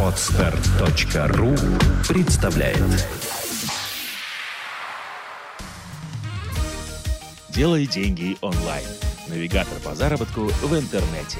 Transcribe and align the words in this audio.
Отстар.ру 0.00 1.54
представляет 2.08 2.78
Делай 7.50 7.86
деньги 7.86 8.38
онлайн. 8.40 8.86
Навигатор 9.28 9.78
по 9.84 9.94
заработку 9.94 10.42
в 10.46 10.74
интернете. 10.74 11.38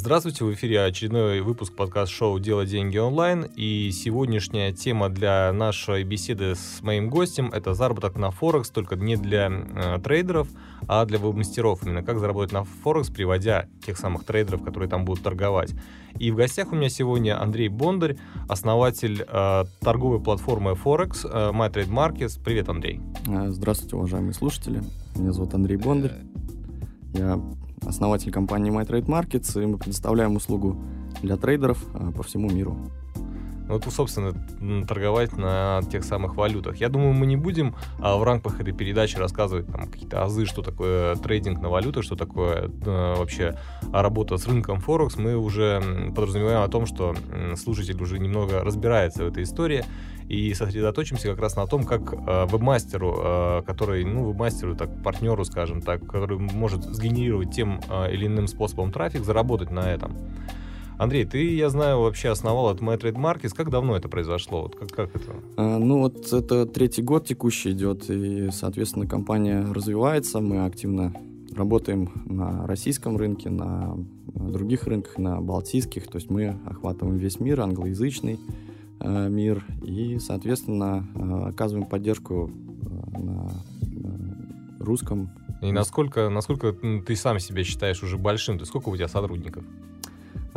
Здравствуйте, 0.00 0.44
в 0.44 0.54
эфире 0.54 0.84
очередной 0.84 1.40
выпуск 1.40 1.74
подкаст-шоу 1.74 2.38
«Дело 2.38 2.64
деньги 2.64 2.96
онлайн». 2.98 3.46
И 3.56 3.90
сегодняшняя 3.90 4.72
тема 4.72 5.08
для 5.08 5.52
нашей 5.52 6.04
беседы 6.04 6.54
с 6.54 6.80
моим 6.82 7.10
гостем– 7.10 7.50
это 7.52 7.74
заработок 7.74 8.14
на 8.14 8.30
Форекс, 8.30 8.70
только 8.70 8.94
не 8.94 9.16
для 9.16 9.50
э, 9.50 9.98
трейдеров, 9.98 10.46
а 10.86 11.04
для 11.04 11.18
веб-мастеров. 11.18 11.82
Именно 11.82 12.04
как 12.04 12.20
заработать 12.20 12.52
на 12.52 12.62
Форекс, 12.62 13.10
приводя 13.10 13.66
тех 13.84 13.98
самых 13.98 14.22
трейдеров, 14.22 14.62
которые 14.62 14.88
там 14.88 15.04
будут 15.04 15.24
торговать. 15.24 15.74
И 16.16 16.30
в 16.30 16.36
гостях 16.36 16.70
у 16.70 16.76
меня 16.76 16.90
сегодня 16.90 17.42
Андрей 17.42 17.66
Бондарь, 17.66 18.18
основатель 18.48 19.26
э, 19.28 19.64
торговой 19.80 20.20
платформы 20.20 20.76
Форекс 20.76 21.24
э, 21.24 21.28
MyTrade. 21.28 22.44
Привет, 22.44 22.68
Андрей. 22.68 23.00
Э, 23.26 23.48
здравствуйте, 23.48 23.96
уважаемые 23.96 24.32
слушатели. 24.32 24.80
Меня 25.16 25.32
зовут 25.32 25.54
Андрей 25.54 25.76
Бондарь. 25.76 26.12
Я 27.14 27.40
основатель 27.86 28.30
компании 28.30 28.72
MyTrade 28.72 29.06
Markets, 29.06 29.62
и 29.62 29.66
мы 29.66 29.78
предоставляем 29.78 30.36
услугу 30.36 30.76
для 31.22 31.36
трейдеров 31.36 31.84
а, 31.94 32.12
по 32.12 32.22
всему 32.22 32.50
миру. 32.50 32.76
Ну, 33.68 33.74
вот, 33.74 33.84
собственно, 33.92 34.32
торговать 34.86 35.36
на 35.36 35.82
тех 35.90 36.02
самых 36.02 36.36
валютах. 36.36 36.76
Я 36.76 36.88
думаю, 36.88 37.12
мы 37.12 37.26
не 37.26 37.36
будем 37.36 37.74
а, 37.98 38.16
в 38.16 38.22
рамках 38.22 38.60
этой 38.60 38.72
передачи 38.72 39.18
рассказывать 39.18 39.66
там 39.66 39.88
какие-то 39.88 40.24
азы, 40.24 40.46
что 40.46 40.62
такое 40.62 41.16
трейдинг 41.16 41.60
на 41.60 41.68
валютах, 41.68 42.02
что 42.02 42.16
такое 42.16 42.70
а, 42.86 43.16
вообще 43.16 43.58
работа 43.92 44.38
с 44.38 44.46
рынком 44.46 44.80
Форекс. 44.80 45.16
Мы 45.16 45.36
уже 45.36 45.82
подразумеваем 46.16 46.62
о 46.62 46.68
том, 46.68 46.86
что 46.86 47.14
слушатель 47.56 48.02
уже 48.02 48.18
немного 48.18 48.64
разбирается 48.64 49.24
в 49.24 49.28
этой 49.28 49.42
истории 49.42 49.84
и 50.28 50.52
сосредоточимся 50.52 51.28
как 51.28 51.38
раз 51.38 51.56
на 51.56 51.66
том, 51.66 51.84
как 51.84 52.12
э, 52.12 52.46
веб-мастеру, 52.46 53.16
э, 53.18 53.62
который, 53.66 54.04
ну, 54.04 54.24
веб-мастеру, 54.24 54.76
так, 54.76 55.02
партнеру, 55.02 55.44
скажем 55.44 55.80
так, 55.80 56.06
который 56.06 56.38
может 56.38 56.84
сгенерировать 56.84 57.54
тем 57.54 57.80
э, 57.88 58.12
или 58.12 58.26
иным 58.26 58.46
способом 58.46 58.92
трафик, 58.92 59.24
заработать 59.24 59.70
на 59.70 59.90
этом. 59.90 60.16
Андрей, 60.98 61.24
ты, 61.24 61.54
я 61.54 61.70
знаю, 61.70 62.00
вообще 62.00 62.28
основал 62.28 62.68
от 62.68 62.80
MyTrade 62.80 63.14
Markets. 63.14 63.54
Как 63.54 63.70
давно 63.70 63.96
это 63.96 64.08
произошло? 64.08 64.62
Вот 64.62 64.74
как, 64.74 64.90
как 64.90 65.14
это? 65.14 65.32
А, 65.56 65.78
ну, 65.78 66.00
вот 66.00 66.32
это 66.32 66.66
третий 66.66 67.02
год 67.02 67.26
текущий 67.26 67.70
идет, 67.70 68.10
и, 68.10 68.50
соответственно, 68.50 69.06
компания 69.06 69.64
развивается. 69.72 70.40
Мы 70.40 70.66
активно 70.66 71.14
работаем 71.54 72.10
на 72.26 72.66
российском 72.66 73.16
рынке, 73.16 73.48
на 73.48 73.96
других 74.26 74.84
рынках, 74.84 75.18
на 75.18 75.40
балтийских. 75.40 76.08
То 76.08 76.16
есть 76.16 76.30
мы 76.30 76.56
охватываем 76.66 77.16
весь 77.16 77.40
мир, 77.40 77.60
англоязычный. 77.60 78.38
Э, 79.00 79.28
мир 79.28 79.64
и, 79.82 80.18
соответственно, 80.18 81.06
э, 81.14 81.48
оказываем 81.48 81.86
поддержку 81.86 82.50
э, 82.50 83.18
на 83.20 83.52
русском. 84.80 85.30
И 85.62 85.70
насколько, 85.72 86.28
насколько 86.28 86.72
ты 86.72 87.14
сам 87.16 87.38
себя 87.38 87.64
считаешь 87.64 88.02
уже 88.02 88.16
большим? 88.16 88.58
Ты 88.58 88.66
сколько 88.66 88.88
у 88.88 88.96
тебя 88.96 89.08
сотрудников? 89.08 89.64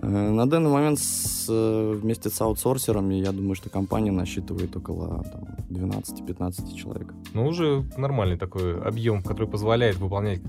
На 0.02 0.50
данный 0.50 0.72
момент 0.72 0.97
с, 0.97 1.45
вместе 1.47 2.31
с 2.31 2.42
аутсорсерами, 2.42 3.16
я 3.16 3.31
думаю, 3.31 3.53
что 3.53 3.69
компания 3.69 4.12
насчитывает 4.12 4.75
около 4.75 5.23
12-15 5.69 6.75
человек. 6.75 7.14
Ну, 7.34 7.45
уже 7.45 7.86
нормальный 7.97 8.38
такой 8.38 8.80
объем, 8.81 9.22
который 9.22 9.47
позволяет 9.47 9.97
выполнять 9.97 10.42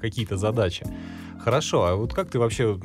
какие-то 0.00 0.36
задачи. 0.36 0.86
Хорошо, 1.40 1.84
а 1.84 1.96
вот 1.96 2.14
как 2.14 2.30
ты 2.30 2.38
вообще 2.38 2.78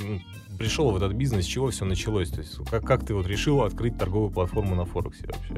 пришел 0.60 0.92
в 0.92 0.98
этот 0.98 1.14
бизнес, 1.14 1.46
с 1.46 1.48
чего 1.48 1.70
все 1.70 1.86
началось? 1.86 2.30
То 2.30 2.42
есть 2.42 2.58
как, 2.70 2.86
как 2.86 3.06
ты 3.06 3.16
вот 3.16 3.26
решил 3.26 3.64
открыть 3.64 3.98
торговую 3.98 4.30
платформу 4.30 4.76
на 4.76 4.86
Форексе 4.86 5.28
вообще? 5.28 5.56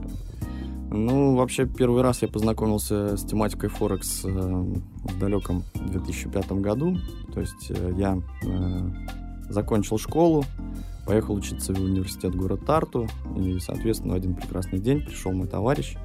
Ну, 0.94 1.36
вообще, 1.36 1.66
первый 1.66 2.03
раз 2.03 2.22
я 2.22 2.28
познакомился 2.28 3.18
с 3.18 3.24
тематикой 3.24 3.70
Форекс 3.70 4.25
э, 4.25 4.30
в 4.30 5.20
далеком 5.20 5.64
2005 5.75 6.52
году. 6.53 6.98
То 7.34 7.40
есть 7.40 7.68
э, 7.72 7.94
я 7.98 8.22
э, 8.44 9.50
закончил 9.50 9.98
школу, 9.98 10.44
поехал 11.08 11.36
учиться 11.36 11.74
в 11.74 11.80
университет 11.80 12.36
город 12.36 12.66
Тарту, 12.66 13.08
и, 13.38 13.58
соответственно, 13.59 14.14
в 14.14 14.18
один 14.18 14.36
прекрасный 14.36 14.80
день 14.80 15.02
пришел 15.02 15.31
мой 15.31 15.48
товарищ, 15.48 15.96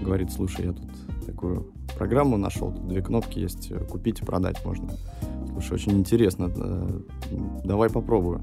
говорит, 0.00 0.30
слушай, 0.32 0.66
я 0.66 0.72
тут 0.72 0.86
такую 1.26 1.72
программу 1.96 2.36
нашел, 2.36 2.72
тут 2.72 2.86
две 2.86 3.02
кнопки 3.02 3.40
есть, 3.40 3.72
купить 3.88 4.20
и 4.20 4.24
продать 4.24 4.64
можно. 4.64 4.88
Слушай, 5.58 5.74
очень 5.74 5.92
интересно, 5.92 6.52
э, 6.54 7.00
давай 7.64 7.90
попробую. 7.90 8.40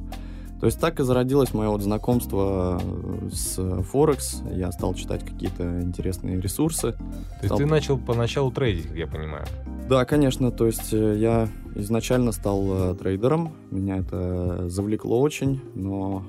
То 0.60 0.66
есть 0.66 0.80
так 0.80 1.00
и 1.00 1.04
зародилось 1.04 1.54
мое 1.54 1.70
вот 1.70 1.82
знакомство 1.82 2.82
э, 2.82 3.30
с 3.32 3.82
Форекс. 3.84 4.42
Я 4.52 4.72
стал 4.74 4.94
читать 4.96 5.24
какие-то 5.24 5.82
интересные 5.82 6.42
ресурсы. 6.42 6.92
То 6.92 6.98
есть 7.42 7.46
стал... 7.46 7.58
ты 7.58 7.66
начал 7.66 7.98
поначалу 7.98 8.52
трейдить, 8.52 8.88
как 8.88 8.98
я 8.98 9.08
понимаю? 9.08 9.46
Да, 9.88 10.04
конечно. 10.04 10.52
То 10.52 10.66
есть 10.66 10.92
я 10.92 11.48
изначально 11.76 12.34
стал 12.34 12.96
трейдером. 12.96 13.54
Меня 13.72 13.98
это 13.98 14.68
завлекло 14.68 15.22
очень, 15.22 15.62
но 15.74 16.26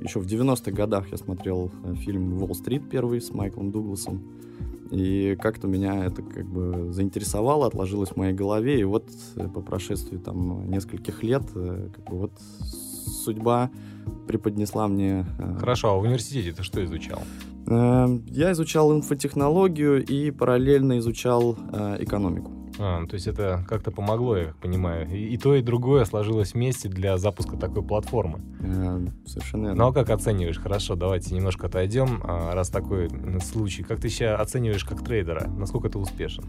еще 0.00 0.20
в 0.20 0.26
90-х 0.26 0.70
годах 0.70 1.10
я 1.10 1.18
смотрел 1.18 1.70
фильм 1.96 2.40
«Уолл-стрит» 2.42 2.88
первый 2.88 3.20
с 3.20 3.30
Майклом 3.30 3.72
Дугласом. 3.72 4.22
И 4.90 5.36
как-то 5.40 5.66
меня 5.66 6.04
это 6.04 6.22
как 6.22 6.46
бы 6.46 6.92
заинтересовало, 6.92 7.66
отложилось 7.66 8.10
в 8.10 8.16
моей 8.16 8.32
голове. 8.32 8.80
И 8.80 8.84
вот 8.84 9.10
э, 9.36 9.48
по 9.48 9.60
прошествии 9.60 10.18
там 10.18 10.70
нескольких 10.70 11.22
лет 11.22 11.42
э, 11.54 11.88
как 11.94 12.04
бы 12.04 12.18
вот 12.18 12.32
судьба 13.24 13.70
преподнесла 14.26 14.88
мне... 14.88 15.26
Э, 15.38 15.56
Хорошо, 15.58 15.92
а 15.92 15.96
в 15.96 16.02
университете 16.02 16.52
ты 16.52 16.62
что 16.62 16.84
изучал? 16.84 17.20
Я 17.68 18.52
изучал 18.52 18.94
инфотехнологию 18.94 20.04
и 20.04 20.30
параллельно 20.30 20.98
изучал 20.98 21.56
экономику. 21.98 22.52
А, 22.78 23.06
то 23.06 23.14
есть 23.14 23.26
это 23.26 23.64
как-то 23.68 23.90
помогло, 23.90 24.36
я 24.36 24.44
как 24.46 24.56
понимаю. 24.56 25.08
И, 25.10 25.34
и 25.34 25.38
то, 25.38 25.54
и 25.54 25.62
другое 25.62 26.04
сложилось 26.04 26.54
вместе 26.54 26.88
для 26.88 27.16
запуска 27.18 27.56
такой 27.56 27.82
платформы. 27.82 28.40
А, 28.60 29.00
совершенно 29.26 29.68
верно. 29.68 29.84
Ну 29.84 29.88
а 29.90 29.92
как 29.92 30.10
оцениваешь? 30.10 30.58
Хорошо, 30.58 30.94
давайте 30.94 31.34
немножко 31.34 31.66
отойдем, 31.66 32.20
а, 32.24 32.54
раз 32.54 32.68
такой 32.68 33.10
случай. 33.40 33.82
Как 33.82 34.00
ты 34.00 34.08
себя 34.08 34.36
оцениваешь 34.36 34.84
как 34.84 35.02
трейдера? 35.02 35.48
Насколько 35.48 35.88
ты 35.88 35.98
успешен? 35.98 36.44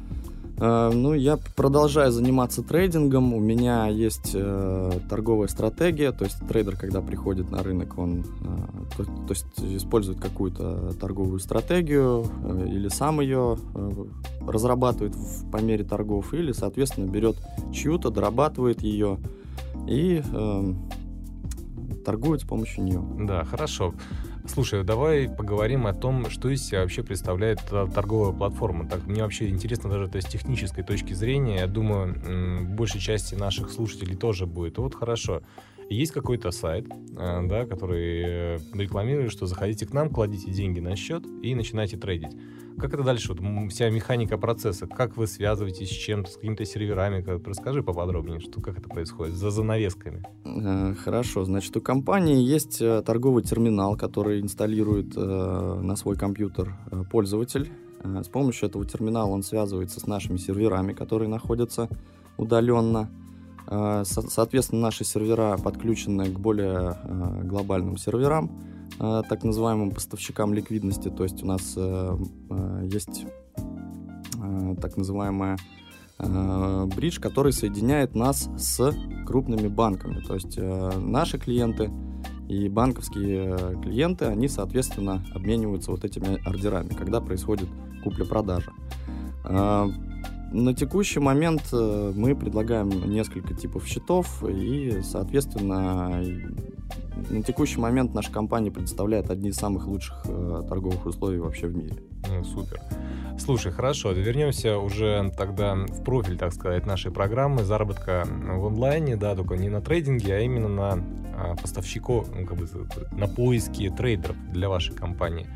Uh, 0.58 0.92
ну, 0.92 1.14
я 1.14 1.38
продолжаю 1.56 2.12
заниматься 2.12 2.64
трейдингом. 2.64 3.32
У 3.36 3.40
меня 3.40 3.88
есть 3.88 4.34
uh, 4.34 5.08
торговая 5.08 5.48
стратегия, 5.48 6.12
то 6.12 6.26
есть 6.26 6.40
трейдер, 6.48 6.76
когда 6.76 7.02
приходит 7.02 7.52
на 7.52 7.62
рынок, 7.62 8.00
он 8.00 8.22
uh, 8.22 8.88
то, 8.98 9.04
то 9.06 9.30
есть 9.30 9.46
использует 9.60 10.20
какую-то 10.20 10.94
торговую 11.00 11.40
стратегию 11.40 12.26
или 12.66 12.88
сам 12.88 13.22
ее 13.22 13.58
разрабатывает 14.48 15.16
в, 15.16 15.52
по 15.52 15.58
мере 15.58 15.84
торгов, 15.84 16.34
или, 16.34 16.52
соответственно, 16.54 17.06
берет 17.06 17.36
чью-то, 17.72 18.10
дорабатывает 18.10 18.82
ее 18.82 19.20
и 19.88 20.24
торгует 22.04 22.42
с 22.42 22.46
помощью 22.46 22.84
нее. 22.84 23.04
Да, 23.28 23.44
хорошо. 23.44 23.94
Слушай, 24.48 24.84
давай 24.84 25.30
поговорим 25.30 25.86
о 25.86 25.94
том, 25.94 26.30
что 26.30 26.50
из 26.50 26.66
себя 26.66 26.82
вообще 26.82 27.04
представляет 27.04 27.62
торговая 27.62 28.34
платформа. 28.34 28.88
Так, 28.88 29.06
мне 29.06 29.22
вообще 29.22 29.50
интересно 29.50 29.90
даже 29.90 30.08
то 30.08 30.20
с 30.20 30.26
технической 30.26 30.84
точки 30.84 31.14
зрения. 31.14 31.58
Я 31.58 31.68
думаю, 31.68 32.66
большей 32.66 33.00
части 33.00 33.36
наших 33.36 33.70
слушателей 33.70 34.16
тоже 34.16 34.48
будет. 34.48 34.78
Вот 34.80 34.96
хорошо. 34.96 35.44
Есть 35.90 36.12
какой-то 36.12 36.52
сайт, 36.52 36.86
э, 37.18 37.48
да, 37.48 37.66
который 37.66 38.24
э, 38.26 38.58
рекламирует, 38.74 39.32
что 39.32 39.46
заходите 39.46 39.86
к 39.86 39.94
нам, 39.94 40.10
кладите 40.10 40.52
деньги 40.52 40.80
на 40.82 40.96
счет 40.98 41.24
и 41.42 41.56
начинайте 41.56 41.98
трейдить. 41.98 42.36
Как 42.78 42.94
это 42.94 43.04
дальше? 43.04 43.34
Вот 43.34 43.72
вся 43.72 43.90
механика 43.90 44.38
процесса. 44.38 44.86
Как 44.86 45.18
вы 45.18 45.28
связываетесь 45.28 45.90
с 45.90 45.94
чем-то, 45.94 46.30
с 46.30 46.36
какими-то 46.36 46.66
серверами? 46.66 47.24
Расскажи 47.46 47.84
поподробнее, 47.84 48.40
что, 48.40 48.62
как 48.62 48.78
это 48.78 48.90
происходит 48.90 49.36
за 49.36 49.50
занавесками. 49.50 50.24
Э, 50.46 50.94
хорошо. 50.94 51.46
Значит, 51.46 51.76
у 51.78 51.82
компании 51.82 52.44
есть 52.44 52.80
торговый 52.80 53.44
терминал, 53.44 53.96
который 53.96 54.42
инсталирует 54.42 55.16
на 55.16 55.96
свой 55.96 56.18
компьютер 56.18 56.76
пользователь. 57.10 57.72
С 58.04 58.28
помощью 58.28 58.68
этого 58.68 58.86
терминала 58.86 59.30
он 59.30 59.42
связывается 59.42 60.00
с 60.00 60.06
нашими 60.06 60.38
серверами, 60.38 60.94
которые 60.94 61.30
находятся 61.30 61.90
удаленно. 62.38 63.10
Соответственно, 63.68 64.82
наши 64.82 65.04
сервера 65.04 65.58
подключены 65.58 66.32
к 66.32 66.40
более 66.40 66.96
глобальным 67.44 67.98
серверам 67.98 68.50
Э, 69.00 69.22
так 69.28 69.44
называемым 69.44 69.92
поставщикам 69.92 70.54
ликвидности. 70.54 71.10
То 71.10 71.24
есть 71.24 71.44
у 71.44 71.46
нас 71.46 71.74
э, 71.78 72.18
э, 72.50 72.90
есть 72.92 73.26
так 74.82 74.98
называемая 74.98 75.58
бридж, 76.20 77.20
который 77.20 77.52
соединяет 77.52 78.16
нас 78.16 78.50
с 78.58 78.94
крупными 79.26 79.68
банками. 79.68 80.20
То 80.22 80.36
есть 80.36 80.58
наши 80.58 81.40
клиенты 81.40 81.92
и 82.48 82.70
банковские 82.70 83.80
клиенты, 83.82 84.26
они, 84.26 84.48
соответственно, 84.48 85.26
обмениваются 85.34 85.92
вот 85.92 86.06
этими 86.06 86.40
ордерами, 86.48 86.90
когда 86.90 87.20
происходит 87.20 87.68
купля-продажа. 88.04 88.72
На 90.52 90.74
текущий 90.74 91.20
момент 91.20 91.62
э, 91.74 92.14
мы 92.16 92.36
предлагаем 92.36 92.90
несколько 92.90 93.54
типов 93.54 93.86
счетов, 93.86 94.44
и, 94.48 95.02
соответственно, 95.04 96.24
на 97.30 97.44
текущий 97.44 97.80
момент 97.80 98.14
наша 98.14 98.32
компания 98.32 98.72
предоставляет 98.72 99.30
одни 99.30 99.50
из 99.50 99.56
самых 99.56 99.88
лучших 99.88 100.24
э, 100.26 100.64
торговых 100.68 101.06
условий 101.06 101.40
вообще 101.40 101.68
в 101.68 101.76
мире. 101.76 101.96
Ну, 102.30 102.44
супер. 102.44 102.82
Слушай, 103.38 103.72
хорошо, 103.72 104.12
вернемся 104.12 104.78
уже 104.78 105.32
тогда 105.38 105.76
в 105.76 106.04
профиль, 106.04 106.38
так 106.38 106.54
сказать, 106.54 106.86
нашей 106.86 107.12
программы 107.12 107.64
заработка 107.64 108.26
в 108.26 108.66
онлайне, 108.66 109.16
да, 109.16 109.36
только 109.36 109.58
не 109.58 109.70
на 109.70 109.82
трейдинге, 109.82 110.36
а 110.36 110.40
именно 110.40 110.70
на 110.70 111.04
поставщиков, 111.62 112.30
ну, 112.34 112.46
как 112.46 112.58
бы 112.58 112.68
на 113.12 113.28
поиске 113.28 113.90
трейдеров 113.90 114.36
для 114.52 114.70
вашей 114.70 114.96
компании. 114.96 115.48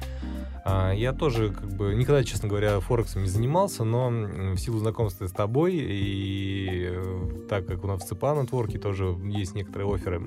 А, 0.63 0.91
я 0.91 1.11
тоже, 1.13 1.51
как 1.51 1.69
бы, 1.69 1.95
никогда, 1.95 2.23
честно 2.23 2.47
говоря, 2.47 2.79
Форексом 2.79 3.23
не 3.23 3.29
занимался, 3.29 3.83
но 3.83 4.09
в 4.09 4.57
силу 4.57 4.79
знакомства 4.79 5.25
с 5.25 5.31
тобой 5.31 5.75
и 5.75 6.87
э, 6.91 7.45
так 7.49 7.65
как 7.65 7.83
у 7.83 7.87
нас 7.87 8.03
в 8.03 8.07
ЦПА 8.07 8.39
Нетворке 8.39 8.77
тоже 8.77 9.17
есть 9.23 9.55
некоторые 9.55 9.91
оферы 9.91 10.21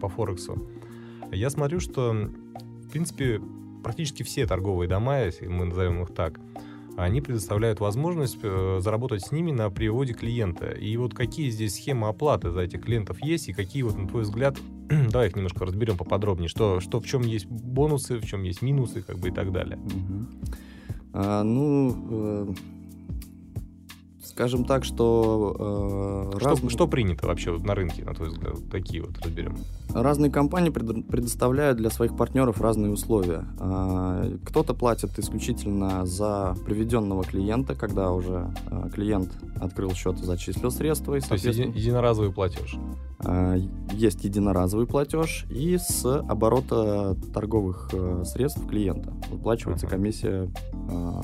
по 0.00 0.08
Форексу, 0.08 0.68
я 1.32 1.50
смотрю, 1.50 1.80
что, 1.80 2.12
в 2.12 2.90
принципе, 2.90 3.40
практически 3.82 4.22
все 4.22 4.46
торговые 4.46 4.88
дома, 4.88 5.22
если 5.22 5.48
мы 5.48 5.64
назовем 5.64 6.02
их 6.02 6.14
так, 6.14 6.38
они 6.96 7.20
предоставляют 7.20 7.80
возможность 7.80 8.38
э, 8.42 8.78
заработать 8.80 9.22
с 9.22 9.32
ними 9.32 9.50
на 9.50 9.70
приводе 9.70 10.12
клиента. 10.12 10.70
И 10.70 10.96
вот 10.96 11.14
какие 11.14 11.50
здесь 11.50 11.74
схемы 11.74 12.08
оплаты 12.08 12.50
за 12.50 12.60
этих 12.60 12.82
клиентов 12.82 13.22
есть, 13.22 13.48
и 13.48 13.52
какие, 13.52 13.82
вот, 13.82 13.96
на 13.96 14.08
твой 14.08 14.22
взгляд, 14.22 14.56
давай 14.88 15.28
их 15.28 15.36
немножко 15.36 15.64
разберем 15.64 15.96
поподробнее, 15.96 16.48
что, 16.48 16.80
что 16.80 17.00
в 17.00 17.06
чем 17.06 17.22
есть 17.22 17.46
бонусы, 17.46 18.18
в 18.18 18.26
чем 18.26 18.42
есть 18.42 18.62
минусы, 18.62 19.02
как 19.02 19.18
бы 19.18 19.28
и 19.28 19.32
так 19.32 19.52
далее. 19.52 19.78
Угу. 19.78 20.26
А, 21.14 21.42
ну, 21.42 21.96
э, 22.10 22.54
скажем 24.32 24.64
так, 24.64 24.84
что... 24.84 26.30
Э, 26.32 26.38
что, 26.38 26.48
разные... 26.48 26.70
что 26.70 26.88
принято 26.88 27.26
вообще 27.26 27.56
на 27.58 27.74
рынке, 27.74 28.04
на 28.04 28.14
твой 28.14 28.28
взгляд? 28.28 28.54
Такие 28.70 29.02
вот 29.02 29.18
разберем. 29.18 29.56
Разные 29.90 30.30
компании 30.30 30.70
пред, 30.70 31.06
предоставляют 31.06 31.78
для 31.78 31.90
своих 31.90 32.16
партнеров 32.16 32.60
разные 32.60 32.92
условия. 32.92 33.44
Э, 33.60 34.36
кто-то 34.44 34.74
платит 34.74 35.18
исключительно 35.18 36.06
за 36.06 36.56
приведенного 36.64 37.24
клиента, 37.24 37.74
когда 37.74 38.12
уже 38.12 38.52
э, 38.70 38.90
клиент 38.92 39.30
открыл 39.60 39.92
счет 39.92 40.20
и 40.20 40.24
зачислил 40.24 40.70
средства. 40.70 41.14
И, 41.14 41.20
То 41.20 41.34
есть 41.34 41.44
еди, 41.44 41.62
единоразовый 41.62 42.32
платеж? 42.32 42.76
Э, 43.24 43.56
есть 43.92 44.24
единоразовый 44.24 44.86
платеж, 44.86 45.46
и 45.50 45.76
с 45.78 46.04
оборота 46.04 47.16
торговых 47.34 47.90
э, 47.92 48.24
средств 48.24 48.66
клиента 48.66 49.12
выплачивается 49.30 49.86
uh-huh. 49.86 49.90
комиссия 49.90 50.50
э, 50.90 51.22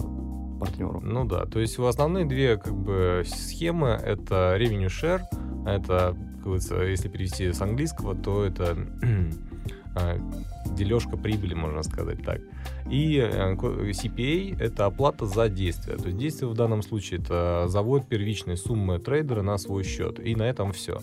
партнеру. 0.59 1.01
Ну 1.01 1.25
да, 1.25 1.47
то 1.47 1.61
есть 1.61 1.79
основные 1.79 2.25
две 2.25 2.57
как 2.57 2.75
бы 2.75 3.23
схемы 3.27 3.89
это 3.89 4.57
revenue 4.59 4.89
share, 4.89 5.23
это, 5.67 6.17
как 6.37 6.43
говорится, 6.43 6.83
если 6.83 7.09
перевести 7.09 7.53
с 7.53 7.61
английского, 7.61 8.15
то 8.15 8.45
это 8.45 8.77
а, 9.95 10.19
дележка 10.77 11.17
прибыли, 11.17 11.55
можно 11.55 11.83
сказать 11.83 12.23
так. 12.25 12.41
И 12.91 13.17
э, 13.17 13.55
CPA— 13.55 14.57
это 14.61 14.87
оплата 14.87 15.27
за 15.27 15.49
действие. 15.49 15.97
То 15.99 16.07
есть 16.07 16.19
действие 16.19 16.49
в 16.49 16.55
данном 16.55 16.83
случае— 16.83 17.21
это 17.23 17.67
завод 17.69 18.09
первичной 18.09 18.57
суммы 18.57 18.99
трейдера 18.99 19.43
на 19.43 19.59
свой 19.59 19.85
счет. 19.85 20.19
И 20.21 20.35
на 20.35 20.45
этом 20.45 20.73
все. 20.73 21.01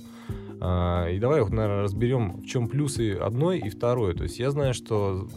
А, 0.61 1.07
и 1.09 1.19
давай, 1.19 1.41
наверное, 1.41 1.83
разберем, 1.83 2.41
в 2.41 2.45
чем 2.45 2.67
плюсы 2.67 3.13
одной 3.13 3.59
и 3.59 3.69
второй. 3.69 4.15
То 4.15 4.23
есть 4.23 4.39
я 4.39 4.49
знаю, 4.51 4.73
что 4.73 5.27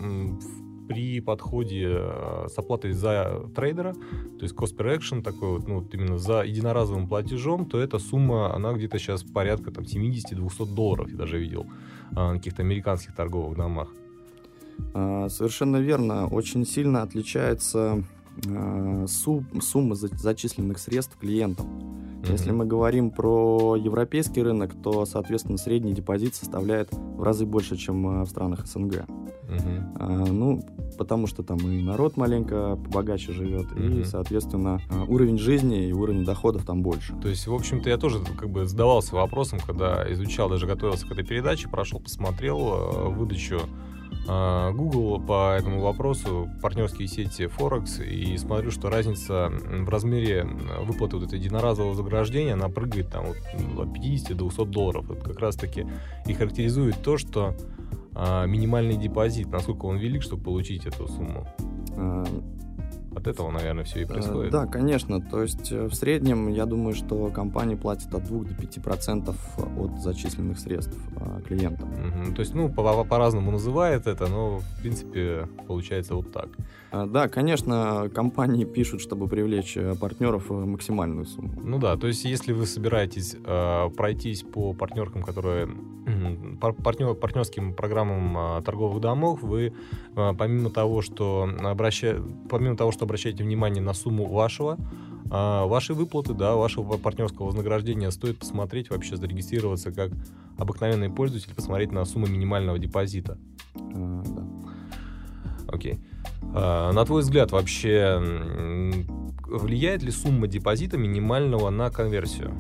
при 0.89 1.21
подходе 1.21 1.87
э, 1.91 2.47
с 2.49 2.59
оплатой 2.59 2.93
за 2.93 3.45
трейдера, 3.55 3.93
то 3.93 4.43
есть 4.43 4.55
cost 4.55 4.77
per 4.77 4.99
action 4.99 5.23
такой 5.23 5.51
вот, 5.51 5.69
ну, 5.69 5.81
вот 5.81 5.95
именно 5.95 6.19
за 6.19 6.43
единоразовым 6.43 7.07
платежом, 7.07 7.67
то 7.67 7.79
эта 7.79 7.99
сумма, 7.99 8.55
она 8.55 8.73
где-то 8.73 8.99
сейчас 8.99 9.23
порядка 9.23 9.71
там 9.71 9.85
70-200 9.85 10.75
долларов, 10.75 11.11
я 11.11 11.17
даже 11.17 11.39
видел 11.39 11.67
а, 12.17 12.33
на 12.33 12.39
каких-то 12.39 12.63
американских 12.63 13.15
торговых 13.15 13.57
домах. 13.57 13.89
А, 14.95 15.29
совершенно 15.29 15.77
верно. 15.79 16.27
Очень 16.29 16.67
сильно 16.67 17.03
отличается 17.03 18.05
а, 18.47 19.07
сумма 19.07 19.95
зачисленных 19.95 20.79
средств 20.79 21.17
клиентам. 21.19 21.67
Mm-hmm. 21.67 22.33
Если 22.33 22.51
мы 22.51 22.67
говорим 22.67 23.11
про 23.11 23.77
европейский 23.77 24.43
рынок, 24.43 24.75
то, 24.83 25.07
соответственно, 25.07 25.59
средний 25.59 25.93
депозит 25.93 26.35
составляет 26.35 26.89
в 26.93 27.23
разы 27.23 27.47
больше, 27.47 27.77
чем 27.77 28.25
в 28.25 28.29
странах 28.29 28.67
СНГ. 28.67 29.07
Uh-huh. 29.49 29.83
А, 29.99 30.09
ну, 30.27 30.63
потому 30.99 31.27
что 31.27 31.43
там 31.43 31.57
и 31.59 31.83
народ 31.83 32.19
маленько 32.19 32.77
побогаче 32.77 33.33
живет, 33.33 33.67
uh-huh. 33.73 34.01
и, 34.01 34.05
соответственно, 34.05 34.81
а, 34.91 35.05
уровень 35.05 35.39
жизни 35.39 35.89
и 35.89 35.93
уровень 35.93 36.25
доходов 36.25 36.67
там 36.67 36.83
больше. 36.83 37.15
То 37.23 37.29
есть, 37.29 37.47
в 37.47 37.55
общем-то, 37.55 37.89
я 37.89 37.97
тоже 37.97 38.19
как 38.39 38.51
бы 38.51 38.67
задавался 38.67 39.15
вопросом, 39.15 39.59
когда 39.67 40.11
изучал, 40.13 40.51
даже 40.51 40.67
готовился 40.67 41.07
к 41.07 41.13
этой 41.13 41.25
передаче, 41.25 41.69
прошел, 41.69 41.99
посмотрел 41.99 42.59
э, 42.59 43.09
выдачу 43.09 43.61
Google 44.29 45.21
по 45.21 45.57
этому 45.57 45.81
вопросу, 45.81 46.51
партнерские 46.61 47.09
сети 47.09 47.43
Forex, 47.45 48.05
и 48.05 48.37
смотрю, 48.37 48.71
что 48.71 48.91
разница 48.91 49.49
в 49.51 49.89
размере 49.89 50.45
выплаты 50.83 51.17
вот 51.17 51.27
этого 51.27 51.37
единоразового 51.37 51.95
заграждения, 51.95 52.53
она 52.53 52.69
прыгает 52.69 53.09
там 53.11 53.31
от 53.31 53.93
50 53.95 54.37
до 54.37 54.45
200 54.45 54.65
долларов. 54.67 55.11
Это 55.11 55.25
как 55.25 55.39
раз-таки 55.39 55.87
и 56.27 56.35
характеризует 56.35 57.03
то, 57.03 57.17
что 57.17 57.57
а, 58.15 58.45
минимальный 58.47 58.97
депозит, 58.97 59.49
насколько 59.49 59.87
он 59.87 59.97
велик, 59.97 60.23
чтобы 60.23 60.43
получить 60.43 60.85
эту 60.85 61.09
сумму? 61.09 61.47
От 63.19 63.27
этого, 63.27 63.51
наверное, 63.51 63.83
все 63.83 64.01
и 64.01 64.05
э, 64.05 64.07
происходит. 64.07 64.53
Да, 64.53 64.67
конечно. 64.67 65.21
То 65.21 65.43
есть 65.43 65.73
э, 65.73 65.87
в 65.87 65.95
среднем, 65.95 66.49
я 66.49 66.67
думаю, 66.67 66.95
что 66.95 67.29
компания 67.31 67.77
платит 67.77 68.15
от 68.15 68.25
2 68.25 68.45
до 68.45 68.55
5 68.55 68.83
процентов 68.83 69.37
от 69.77 70.01
зачисленных 70.01 70.59
средств 70.61 70.97
э, 71.17 71.41
клиентам. 71.47 71.89
Угу. 71.91 72.35
То 72.35 72.41
есть, 72.41 72.55
ну, 72.55 72.69
по- 72.69 73.05
по-разному 73.05 73.51
называет 73.51 74.07
это, 74.07 74.29
но, 74.29 74.59
в 74.59 74.81
принципе, 74.81 75.49
получается 75.67 76.15
вот 76.15 76.33
так. 76.33 76.49
Да, 76.93 77.29
конечно, 77.29 78.09
компании 78.15 78.65
пишут, 78.65 79.01
чтобы 79.01 79.27
привлечь 79.29 79.77
партнеров 80.01 80.49
максимальную 80.49 81.27
сумму. 81.27 81.53
Ну 81.63 81.79
да, 81.79 81.97
то 81.97 82.07
есть, 82.07 82.25
если 82.25 82.53
вы 82.53 82.67
собираетесь 82.67 83.37
э, 83.45 83.91
пройтись 83.97 84.43
по 84.43 84.73
партнеркам, 84.75 85.23
которые 85.23 85.69
партнер, 86.61 87.15
партнерским 87.15 87.75
программам 87.75 88.63
торговых 88.63 89.01
домов, 89.01 89.43
вы 89.43 89.75
помимо 90.15 90.71
того, 90.71 91.03
что 91.03 91.49
обраща... 91.61 92.17
помимо 92.49 92.77
того, 92.77 92.93
что 92.93 93.05
обращаете 93.09 93.43
внимание 93.43 93.83
на 93.83 93.95
сумму 93.95 94.27
вашего, 94.27 94.79
а, 95.31 95.67
вашей 95.67 95.95
выплаты, 95.97 96.35
да, 96.35 96.55
вашего 96.55 96.99
партнерского 96.99 97.47
вознаграждения, 97.47 98.11
стоит 98.11 98.39
посмотреть, 98.39 98.91
вообще 98.91 99.17
зарегистрироваться 99.17 99.91
как 99.91 100.13
обыкновенный 100.59 101.11
пользователь, 101.11 101.55
посмотреть 101.55 101.91
на 101.91 102.05
сумму 102.05 102.27
минимального 102.27 102.79
депозита. 102.79 103.39
Да. 103.75 104.47
Окей. 105.69 105.99
А, 106.55 106.93
на 106.93 107.05
твой 107.05 107.23
взгляд, 107.23 107.51
вообще 107.53 108.21
влияет 109.47 110.03
ли 110.03 110.11
сумма 110.11 110.47
депозита 110.47 110.99
минимального 110.99 111.71
на 111.71 111.91
конверсию? 111.91 112.53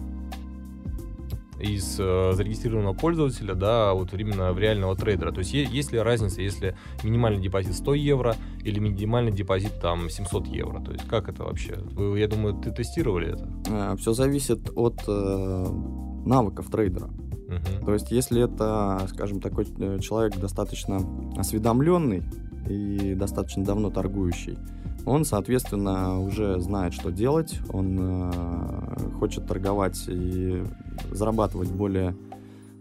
Из 1.61 1.97
э, 1.99 2.33
зарегистрированного 2.35 2.95
пользователя, 2.95 3.55
да, 3.55 3.93
вот 3.93 4.12
именно 4.15 4.53
в 4.53 4.59
реального 4.59 4.95
трейдера. 4.97 5.33
То 5.33 5.41
есть 5.41 5.53
есть 5.53 5.93
ли 5.93 5.99
разница, 5.99 6.41
если 6.41 6.77
минимальный 7.03 7.41
депозит 7.41 7.75
100 7.75 7.95
евро 7.95 8.37
или 8.65 8.79
минимальный 8.79 9.33
депозит 9.33 9.81
там 9.81 10.09
700 10.09 10.47
евро? 10.49 10.81
То 10.81 10.93
есть 10.93 11.07
как 11.09 11.29
это 11.29 11.45
вообще? 11.45 11.75
Вы, 11.93 12.19
я 12.19 12.29
думаю, 12.29 12.55
ты 12.55 12.71
тестировали 12.71 13.33
это? 13.35 13.49
А, 13.71 13.97
Все 13.97 14.12
зависит 14.12 14.71
от 14.75 15.03
э, 15.07 15.67
навыков 16.25 16.71
трейдера. 16.71 17.09
Uh-huh. 17.49 17.85
То 17.85 17.95
есть 17.95 18.11
если 18.11 18.45
это, 18.45 19.09
скажем, 19.12 19.41
такой 19.41 19.67
э, 19.79 19.99
человек 20.00 20.37
достаточно 20.37 21.00
осведомленный 21.37 22.23
и 22.69 23.15
достаточно 23.15 23.65
давно 23.65 23.91
торгующий, 23.91 24.59
он, 25.07 25.25
соответственно, 25.25 26.21
уже 26.21 26.61
знает, 26.61 26.93
что 26.93 27.11
делать, 27.11 27.59
он 27.71 28.31
э, 28.33 29.11
хочет 29.19 29.47
торговать 29.47 30.05
и 30.09 30.62
зарабатывать 31.11 31.71
более 31.71 32.14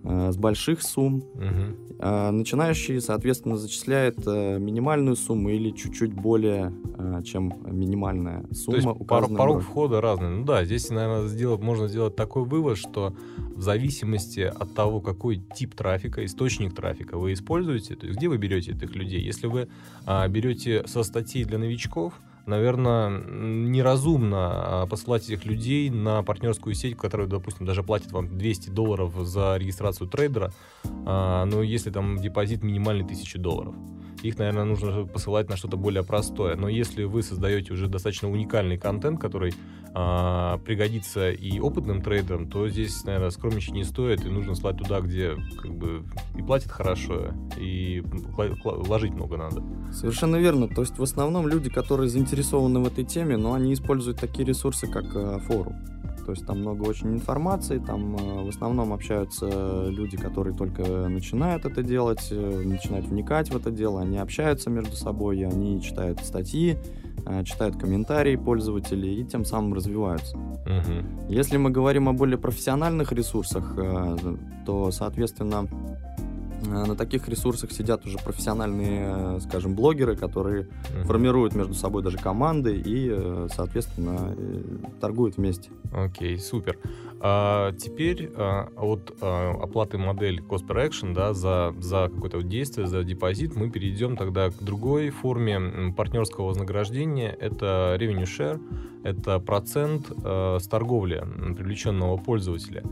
с 0.07 0.37
больших 0.37 0.81
сумм. 0.81 1.23
Угу. 1.33 2.07
Начинающий, 2.31 3.01
соответственно, 3.01 3.57
зачисляет 3.57 4.19
э, 4.25 4.59
минимальную 4.59 5.15
сумму 5.15 5.49
или 5.49 5.71
чуть-чуть 5.71 6.13
более, 6.13 6.71
э, 6.97 7.23
чем 7.23 7.53
минимальная 7.65 8.45
сумма. 8.51 8.81
То 8.81 8.89
есть 8.89 9.07
пор- 9.07 9.35
порог 9.35 9.63
входа 9.63 9.99
разный. 9.99 10.29
Ну 10.29 10.45
да, 10.45 10.63
здесь, 10.63 10.89
наверное, 10.89 11.27
сделать, 11.27 11.59
можно 11.61 11.87
сделать 11.87 12.15
такой 12.15 12.45
вывод, 12.45 12.77
что 12.77 13.15
в 13.55 13.61
зависимости 13.61 14.41
от 14.41 14.73
того, 14.75 15.01
какой 15.01 15.41
тип 15.55 15.73
трафика, 15.73 16.23
источник 16.23 16.75
трафика 16.75 17.17
вы 17.17 17.33
используете, 17.33 17.95
то 17.95 18.05
есть 18.05 18.17
где 18.17 18.27
вы 18.27 18.37
берете 18.37 18.73
этих 18.73 18.95
людей. 18.95 19.19
Если 19.21 19.47
вы 19.47 19.67
а, 20.05 20.27
берете 20.27 20.83
со 20.85 21.01
статей 21.01 21.43
для 21.43 21.57
новичков, 21.57 22.13
наверное, 22.47 23.09
неразумно 23.09 24.37
а, 24.81 24.87
посылать 24.87 25.25
этих 25.25 25.45
людей 25.45 25.89
на 25.89 26.23
партнерскую 26.23 26.73
сеть, 26.73 26.97
которая, 26.97 27.27
допустим, 27.27 27.65
даже 27.65 27.83
платит 27.83 28.11
вам 28.11 28.37
200 28.37 28.69
долларов 28.69 29.13
за 29.15 29.57
регистрацию 29.57 30.07
трейдера, 30.07 30.51
а, 31.05 31.45
но 31.45 31.61
если 31.61 31.91
там 31.91 32.17
депозит 32.17 32.63
минимальный 32.63 33.03
1000 33.03 33.37
долларов. 33.39 33.75
Их, 34.23 34.37
наверное, 34.39 34.63
нужно 34.63 35.05
посылать 35.05 35.47
на 35.47 35.57
что-то 35.57 35.77
более 35.77 36.03
простое. 36.03 36.55
Но 36.55 36.67
если 36.67 37.03
вы 37.03 37.21
создаете 37.21 37.73
уже 37.73 37.87
достаточно 37.87 38.31
уникальный 38.31 38.77
контент, 38.77 39.19
который 39.21 39.53
а, 39.99 40.59
пригодится 40.59 41.31
и 41.31 41.59
опытным 41.59 42.03
трейдерам, 42.03 42.47
то 42.47 42.69
здесь, 42.69 43.03
наверное, 43.03 43.31
скромничать 43.31 43.73
не 43.73 43.83
стоит, 43.83 44.23
и 44.23 44.29
нужно 44.29 44.53
слать 44.53 44.77
туда, 44.77 45.01
где 45.01 45.31
как 45.59 45.73
бы 45.73 46.03
и 46.37 46.43
платят 46.43 46.69
хорошо, 46.69 47.31
и 47.57 48.03
вложить 48.63 49.13
много 49.13 49.37
надо. 49.37 49.63
Совершенно 49.91 50.35
верно. 50.35 50.67
То 50.67 50.81
есть 50.81 50.99
в 50.99 51.01
основном 51.01 51.47
люди, 51.47 51.71
которые 51.71 52.09
заинтересованы 52.09 52.79
в 52.79 52.85
этой 52.85 53.05
теме, 53.05 53.37
но 53.37 53.53
они 53.53 53.73
используют 53.73 54.19
такие 54.19 54.45
ресурсы, 54.45 54.85
как 54.85 55.05
э, 55.15 55.39
форум. 55.47 55.75
То 56.27 56.31
есть 56.31 56.45
там 56.45 56.59
много 56.59 56.83
очень 56.83 57.13
информации, 57.13 57.79
там 57.79 58.17
э, 58.17 58.43
в 58.43 58.49
основном 58.49 58.93
общаются 58.93 59.87
люди, 59.89 60.15
которые 60.15 60.55
только 60.55 60.83
начинают 61.07 61.65
это 61.65 61.81
делать, 61.81 62.27
э, 62.29 62.61
начинают 62.63 63.07
вникать 63.07 63.49
в 63.49 63.57
это 63.57 63.71
дело, 63.71 64.01
они 64.01 64.19
общаются 64.19 64.69
между 64.69 64.95
собой, 64.95 65.43
они 65.43 65.81
читают 65.81 66.19
статьи, 66.19 66.77
читают 67.43 67.77
комментарии 67.77 68.35
пользователей 68.35 69.21
и 69.21 69.23
тем 69.25 69.45
самым 69.45 69.73
развиваются. 69.73 70.37
Угу. 70.37 71.29
Если 71.29 71.57
мы 71.57 71.69
говорим 71.69 72.09
о 72.09 72.13
более 72.13 72.37
профессиональных 72.37 73.11
ресурсах, 73.11 73.75
то, 74.65 74.91
соответственно, 74.91 75.67
Э, 76.17 76.26
на 76.65 76.95
таких 76.95 77.27
ресурсах 77.27 77.71
сидят 77.71 78.05
уже 78.05 78.17
профессиональные, 78.17 79.37
э, 79.37 79.39
скажем, 79.41 79.75
блогеры, 79.75 80.15
которые 80.15 80.63
uh-huh. 80.63 81.03
формируют 81.05 81.55
между 81.55 81.73
собой 81.73 82.03
даже 82.03 82.17
команды 82.17 82.75
и, 82.77 83.09
э, 83.11 83.47
соответственно, 83.53 84.35
торгуют 84.99 85.37
вместе. 85.37 85.69
Окей, 85.91 86.35
okay, 86.35 86.39
супер. 86.39 86.77
А, 87.19 87.71
теперь 87.73 88.29
а, 88.35 88.69
от 88.75 89.17
а, 89.21 89.51
оплаты 89.63 89.97
модель 89.97 90.39
Cost 90.39 90.67
per 90.67 90.87
Action 90.87 91.13
да, 91.13 91.33
за, 91.33 91.73
за 91.79 92.11
какое-то 92.13 92.43
действие, 92.43 92.87
за 92.87 93.03
депозит, 93.03 93.55
мы 93.55 93.71
перейдем 93.71 94.15
тогда 94.17 94.51
к 94.51 94.61
другой 94.61 95.09
форме 95.09 95.93
партнерского 95.95 96.47
вознаграждения. 96.47 97.29
Это 97.31 97.97
revenue 97.99 98.23
share, 98.23 98.61
это 99.03 99.39
процент 99.39 100.11
а, 100.23 100.59
с 100.59 100.67
торговли 100.67 101.23
привлеченного 101.55 102.17
пользователя. 102.17 102.83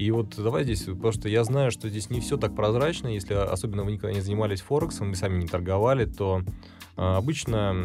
И 0.00 0.10
вот 0.12 0.34
давай 0.34 0.64
здесь, 0.64 0.84
потому 0.84 1.12
что 1.12 1.28
я 1.28 1.44
знаю, 1.44 1.70
что 1.70 1.90
здесь 1.90 2.08
не 2.08 2.20
все 2.20 2.38
так 2.38 2.56
прозрачно, 2.56 3.08
если 3.08 3.34
особенно 3.34 3.84
вы 3.84 3.92
никогда 3.92 4.14
не 4.14 4.22
занимались 4.22 4.62
Форексом, 4.62 5.10
вы 5.10 5.14
сами 5.14 5.38
не 5.38 5.46
торговали, 5.46 6.06
то 6.06 6.40
а, 6.96 7.18
обычно 7.18 7.76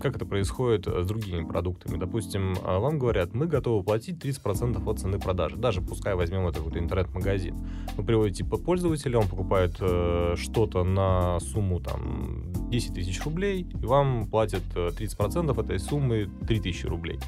как 0.00 0.14
это 0.14 0.24
происходит 0.24 0.86
с 0.86 1.04
другими 1.04 1.44
продуктами? 1.44 1.98
Допустим, 1.98 2.54
а, 2.62 2.78
вам 2.78 3.00
говорят, 3.00 3.34
мы 3.34 3.48
готовы 3.48 3.82
платить 3.82 4.24
30% 4.24 4.88
от 4.88 5.00
цены 5.00 5.18
продажи, 5.18 5.56
даже 5.56 5.80
пускай 5.80 6.14
возьмем 6.14 6.46
это 6.46 6.58
какой-то 6.58 6.78
интернет-магазин. 6.78 7.56
Вы 7.96 8.04
приводите 8.04 8.44
пользователя, 8.44 9.18
он 9.18 9.26
покупает 9.26 9.74
э, 9.80 10.34
что-то 10.36 10.84
на 10.84 11.40
сумму 11.40 11.80
там 11.80 12.52
10 12.70 12.94
тысяч 12.94 13.20
рублей, 13.24 13.66
и 13.82 13.84
вам 13.84 14.28
платят 14.28 14.62
30% 14.76 15.56
э, 15.56 15.60
этой 15.60 15.80
суммы 15.80 16.30
3 16.46 16.60
тысячи 16.60 16.86
рублей. 16.86 17.18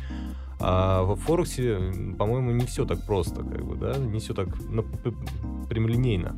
А 0.58 1.02
в 1.02 1.16
Форексе, 1.16 1.78
по-моему, 2.18 2.50
не 2.52 2.64
все 2.64 2.86
так 2.86 3.04
просто, 3.04 3.42
как 3.42 3.64
бы, 3.64 3.76
да, 3.76 3.96
не 3.98 4.18
все 4.20 4.34
так 4.34 4.48
прямолинейно. 5.68 6.34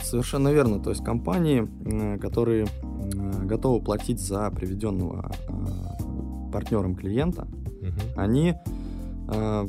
Совершенно 0.00 0.48
верно. 0.52 0.80
То 0.80 0.90
есть 0.90 1.04
компании, 1.04 1.68
которые 2.18 2.66
готовы 3.44 3.82
платить 3.84 4.20
за 4.20 4.50
приведенного 4.50 5.32
а, 5.48 6.50
партнером 6.52 6.94
клиента, 6.94 7.42
угу. 7.42 8.20
они 8.20 8.54
а, 9.28 9.66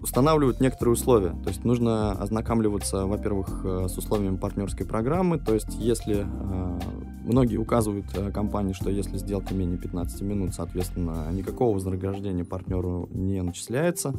устанавливают 0.00 0.60
некоторые 0.60 0.94
условия. 0.94 1.30
То 1.42 1.48
есть 1.48 1.64
нужно 1.64 2.12
ознакомливаться, 2.12 3.06
во-первых, 3.06 3.60
э, 3.64 3.86
с 3.88 3.98
условиями 3.98 4.36
партнерской 4.36 4.86
программы. 4.86 5.38
То 5.38 5.54
есть 5.54 5.74
если 5.74 6.26
э, 6.26 6.80
многие 7.24 7.56
указывают 7.56 8.06
э, 8.14 8.30
компании, 8.30 8.72
что 8.72 8.90
если 8.90 9.16
сделка 9.18 9.54
менее 9.54 9.78
15 9.78 10.22
минут, 10.22 10.54
соответственно, 10.54 11.28
никакого 11.32 11.74
вознаграждения 11.74 12.44
партнеру 12.44 13.08
не 13.12 13.42
начисляется. 13.42 14.14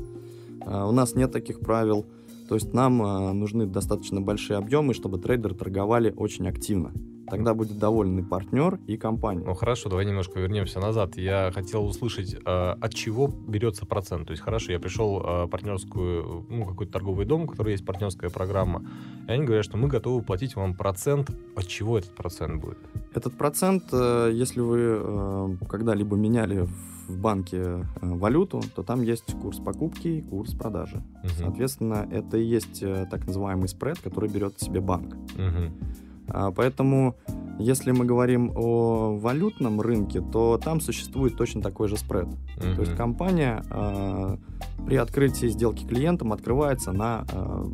У 0.63 0.91
нас 0.91 1.15
нет 1.15 1.31
таких 1.31 1.60
правил. 1.60 2.05
То 2.48 2.53
есть 2.53 2.72
нам 2.72 2.98
нужны 3.39 3.65
достаточно 3.65 4.22
большие 4.22 4.58
объемы, 4.58 4.93
чтобы 4.93 5.17
трейдеры 5.17 5.55
торговали 5.55 6.13
очень 6.15 6.48
активно. 6.48 6.91
Тогда 7.31 7.53
будет 7.53 7.79
доволен 7.79 8.19
и 8.19 8.23
партнер, 8.23 8.77
и 8.88 8.97
компания. 8.97 9.43
Ну 9.45 9.53
хорошо, 9.53 9.89
давай 9.89 10.05
немножко 10.05 10.38
вернемся 10.38 10.81
назад. 10.81 11.15
Я 11.17 11.50
хотел 11.53 11.85
услышать, 11.85 12.33
э, 12.33 12.39
от 12.45 12.93
чего 12.93 13.27
берется 13.47 13.85
процент. 13.85 14.27
То 14.27 14.31
есть 14.31 14.43
хорошо, 14.43 14.73
я 14.73 14.79
пришел 14.79 15.19
в 15.19 15.45
э, 15.45 15.47
партнерскую, 15.47 16.45
ну 16.50 16.65
какой-то 16.65 16.91
торговый 16.91 17.25
дом, 17.25 17.43
у 17.43 17.47
которого 17.47 17.71
есть 17.71 17.85
партнерская 17.85 18.29
программа, 18.29 18.83
и 19.29 19.31
они 19.31 19.45
говорят, 19.45 19.63
что 19.63 19.77
мы 19.77 19.88
готовы 19.88 20.21
платить 20.21 20.57
вам 20.57 20.73
процент. 20.73 21.31
От 21.55 21.67
чего 21.67 21.97
этот 21.97 22.13
процент 22.15 22.61
будет? 22.61 22.77
Этот 23.13 23.38
процент, 23.38 23.85
э, 23.93 24.31
если 24.33 24.59
вы 24.59 25.57
когда-либо 25.69 26.17
меняли 26.17 26.67
в 27.07 27.17
банке 27.17 27.85
валюту, 28.01 28.61
то 28.75 28.83
там 28.83 29.03
есть 29.03 29.33
курс 29.41 29.59
покупки 29.59 30.07
и 30.07 30.21
курс 30.21 30.53
продажи. 30.53 31.01
Угу. 31.23 31.31
Соответственно, 31.38 32.07
это 32.11 32.38
и 32.38 32.43
есть 32.43 32.83
так 33.09 33.25
называемый 33.25 33.69
спред, 33.69 34.00
который 34.00 34.29
берет 34.29 34.59
себе 34.59 34.81
банк. 34.81 35.15
Угу. 35.35 36.11
А, 36.28 36.51
поэтому, 36.51 37.16
если 37.60 37.92
мы 37.92 38.06
говорим 38.06 38.51
о 38.56 39.18
валютном 39.18 39.82
рынке, 39.82 40.22
то 40.22 40.58
там 40.58 40.82
существует 40.82 41.36
точно 41.36 41.62
такой 41.62 41.88
же 41.88 41.98
спред. 41.98 42.28
Mm-hmm. 42.28 42.75
То 42.75 42.82
есть 42.82 42.96
компания 42.96 43.63
э, 43.70 44.38
при 44.86 44.96
открытии 44.96 45.48
сделки 45.48 45.86
клиентам 45.86 46.34
открывается 46.34 46.92
на 46.92 47.25
э, 47.32 47.66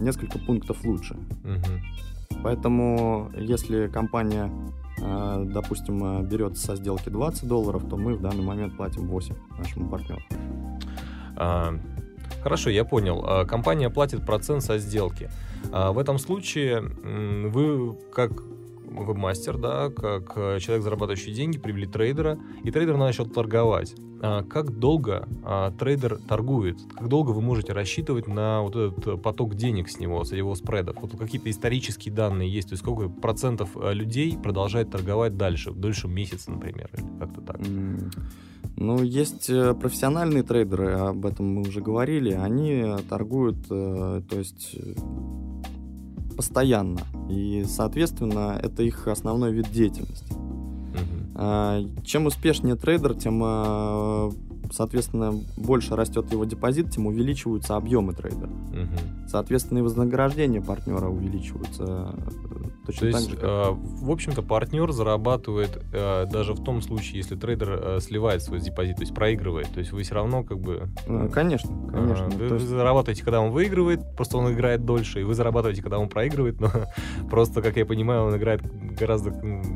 несколько 0.00 0.38
пунктов 0.38 0.84
лучше. 0.84 1.14
Mm-hmm. 1.44 2.40
Поэтому, 2.42 3.30
если 3.36 3.88
компания, 3.88 4.50
э, 4.98 5.44
допустим, 5.46 6.24
берет 6.26 6.56
со 6.56 6.76
сделки 6.76 7.08
20 7.08 7.46
долларов, 7.46 7.84
то 7.88 7.96
мы 7.96 8.14
в 8.14 8.22
данный 8.22 8.44
момент 8.44 8.76
платим 8.76 9.06
8 9.06 9.34
нашему 9.58 9.90
партнеру. 9.90 10.22
А, 11.36 11.74
хорошо, 12.42 12.70
я 12.70 12.84
понял. 12.84 13.46
Компания 13.46 13.90
платит 13.90 14.24
процент 14.26 14.62
со 14.62 14.78
сделки. 14.78 15.30
А 15.72 15.92
в 15.92 15.98
этом 15.98 16.18
случае 16.18 16.80
вы 16.80 17.94
как 18.12 18.32
веб-мастер, 18.90 19.58
да, 19.58 19.90
как 19.90 20.32
э, 20.36 20.58
человек, 20.60 20.84
зарабатывающий 20.84 21.32
деньги, 21.32 21.58
привели 21.58 21.86
трейдера, 21.86 22.38
и 22.64 22.70
трейдер 22.70 22.96
начал 22.96 23.26
торговать. 23.26 23.94
А 24.22 24.42
как 24.42 24.78
долго 24.78 25.26
а, 25.42 25.70
трейдер 25.70 26.18
торгует? 26.28 26.78
Как 26.94 27.08
долго 27.08 27.30
вы 27.30 27.40
можете 27.40 27.72
рассчитывать 27.72 28.26
на 28.26 28.60
вот 28.60 28.76
этот 28.76 29.22
поток 29.22 29.54
денег 29.54 29.88
с 29.88 29.98
него, 29.98 30.24
с 30.24 30.32
его 30.32 30.54
спредов? 30.54 30.96
Вот 31.00 31.16
какие-то 31.16 31.50
исторические 31.50 32.14
данные 32.14 32.52
есть, 32.52 32.68
то 32.68 32.74
есть 32.74 32.82
сколько 32.82 33.08
процентов 33.08 33.70
э, 33.76 33.94
людей 33.94 34.36
продолжает 34.36 34.90
торговать 34.90 35.36
дальше, 35.36 35.72
дольше 35.72 36.06
месяца, 36.06 36.50
например, 36.50 36.90
или 36.92 37.06
как-то 37.18 37.40
так? 37.40 37.60
Ну, 38.76 39.02
есть 39.02 39.48
э, 39.48 39.74
профессиональные 39.74 40.42
трейдеры, 40.42 40.92
об 40.92 41.24
этом 41.24 41.46
мы 41.54 41.62
уже 41.62 41.80
говорили, 41.80 42.32
они 42.32 42.96
торгуют, 43.08 43.68
то 43.68 44.22
есть 44.32 44.76
постоянно. 46.40 47.02
И, 47.28 47.66
соответственно, 47.68 48.58
это 48.62 48.82
их 48.82 49.06
основной 49.08 49.52
вид 49.52 49.70
деятельности. 49.70 50.32
Uh-huh. 51.34 52.02
Чем 52.02 52.24
успешнее 52.24 52.76
трейдер, 52.76 53.14
тем, 53.14 53.42
а, 53.44 54.30
соответственно, 54.70 55.32
больше 55.56 55.96
растет 55.96 56.30
его 56.32 56.44
депозит, 56.44 56.90
тем 56.90 57.06
увеличиваются 57.06 57.76
объемы 57.76 58.12
трейдера. 58.12 58.50
Uh-huh. 58.50 59.28
Соответственно, 59.28 59.78
и 59.78 59.82
вознаграждение 59.82 60.62
партнера 60.62 61.08
увеличиваются 61.08 62.14
Точно 62.86 63.00
То 63.00 63.06
есть, 63.06 63.30
же, 63.30 63.36
как... 63.36 63.44
э, 63.44 63.70
в 63.72 64.10
общем-то, 64.10 64.42
партнер 64.42 64.90
зарабатывает 64.90 65.82
э, 65.92 66.26
даже 66.26 66.54
в 66.54 66.64
том 66.64 66.80
случае, 66.80 67.18
если 67.18 67.36
трейдер 67.36 67.70
э, 67.72 68.00
сливает 68.00 68.42
свой 68.42 68.60
депозит, 68.60 68.96
то 68.96 69.02
есть 69.02 69.14
проигрывает. 69.14 69.68
То 69.68 69.80
есть 69.80 69.92
вы 69.92 70.02
все 70.02 70.14
равно 70.14 70.42
как 70.42 70.58
бы... 70.58 70.88
Ну, 71.06 71.28
конечно, 71.28 71.70
конечно. 71.92 72.24
Э, 72.32 72.48
вы, 72.48 72.54
есть... 72.56 72.66
зарабатываете, 72.66 73.22
когда 73.22 73.40
он 73.40 73.50
выигрывает, 73.50 74.00
просто 74.16 74.38
он 74.38 74.52
играет 74.52 74.84
дольше, 74.84 75.20
и 75.20 75.24
вы 75.24 75.34
зарабатываете, 75.34 75.82
когда 75.82 75.98
он 75.98 76.08
проигрывает, 76.08 76.60
но 76.60 76.70
просто, 77.30 77.62
как 77.62 77.76
я 77.76 77.84
понимаю, 77.84 78.24
он 78.24 78.36
играет 78.36 78.62
гораздо, 79.00 79.30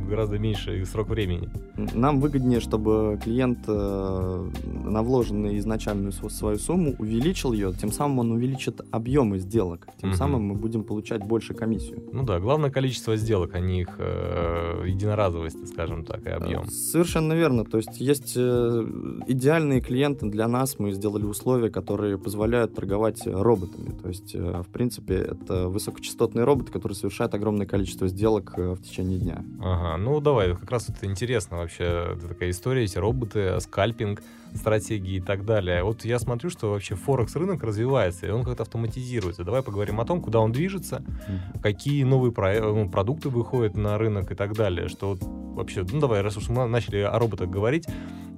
гораздо 0.09 0.39
меньше 0.39 0.85
срок 0.87 1.09
времени. 1.09 1.49
Нам 1.95 2.21
выгоднее, 2.21 2.61
чтобы 2.61 3.19
клиент 3.25 3.61
э, 3.67 4.51
на 4.65 5.03
вложенную 5.03 5.59
изначальную 5.59 6.13
свою 6.13 6.59
сумму 6.59 6.95
увеличил 6.99 7.53
ее, 7.53 7.73
тем 7.73 7.91
самым 7.91 8.19
он 8.21 8.33
увеличит 8.33 8.81
объемы 8.91 9.39
сделок, 9.39 9.89
тем 10.01 10.11
угу. 10.11 10.19
самым 10.19 10.43
мы 10.49 10.55
будем 10.55 10.85
получать 10.85 11.25
больше 11.25 11.55
комиссию. 11.55 12.03
Ну 12.13 12.23
да, 12.25 12.39
главное 12.39 12.71
количество 12.71 13.17
сделок, 13.17 13.55
а 13.55 13.61
не 13.61 13.81
их 13.81 13.97
э, 13.99 14.85
единоразовость, 14.87 15.69
скажем 15.69 16.05
так, 16.05 16.27
и 16.27 16.31
объем. 16.31 16.69
Совершенно 16.69 17.33
верно. 17.33 17.65
То 17.65 17.79
есть 17.79 18.01
есть 18.01 18.35
э, 18.37 18.85
идеальные 19.27 19.81
клиенты 19.81 20.27
для 20.27 20.49
нас, 20.49 20.79
мы 20.79 20.93
сделали 20.93 21.25
условия, 21.25 21.71
которые 21.71 22.19
позволяют 22.19 22.75
торговать 22.75 23.27
роботами. 23.27 23.91
То 24.03 24.09
есть, 24.09 24.35
э, 24.35 24.63
в 24.63 24.69
принципе, 24.69 25.15
это 25.15 25.69
высокочастотные 25.69 26.45
роботы, 26.45 26.73
которые 26.73 26.97
совершают 26.97 27.35
огромное 27.35 27.67
количество 27.67 28.09
сделок 28.09 28.55
э, 28.57 28.73
в 28.73 28.83
течение 28.83 29.14
течение 29.19 29.35
дня. 29.35 29.45
Ага, 29.61 29.97
ну 29.97 30.21
давай, 30.21 30.55
как 30.55 30.71
раз 30.71 30.89
это 30.89 31.07
интересно 31.07 31.59
вообще, 31.59 32.15
это 32.17 32.29
такая 32.29 32.51
история, 32.51 32.85
эти 32.85 32.99
роботы, 32.99 33.61
скальпинг, 33.61 34.23
стратегии 34.55 35.17
и 35.17 35.21
так 35.21 35.45
далее. 35.45 35.83
Вот 35.83 36.05
я 36.05 36.19
смотрю, 36.19 36.49
что 36.49 36.71
вообще 36.71 36.95
Форекс 36.95 37.35
рынок 37.37 37.63
развивается, 37.65 38.27
и 38.27 38.31
он 38.31 38.45
как-то 38.45 38.63
автоматизируется. 38.63 39.45
Давай 39.45 39.63
поговорим 39.63 40.01
о 40.01 40.05
том, 40.05 40.21
куда 40.21 40.41
он 40.41 40.53
движется, 40.53 41.03
какие 41.63 42.05
новые 42.05 42.33
про- 42.33 42.61
ну, 42.61 42.89
продукты 42.89 43.29
выходят 43.29 43.77
на 43.77 43.99
рынок 43.99 44.31
и 44.31 44.35
так 44.35 44.55
далее. 44.55 44.89
Что 44.89 45.17
вообще, 45.21 45.85
ну 45.91 46.01
давай, 46.01 46.21
раз 46.21 46.37
уж 46.37 46.49
мы 46.49 46.67
начали 46.69 46.99
о 46.99 47.19
роботах 47.19 47.49
говорить, 47.51 47.87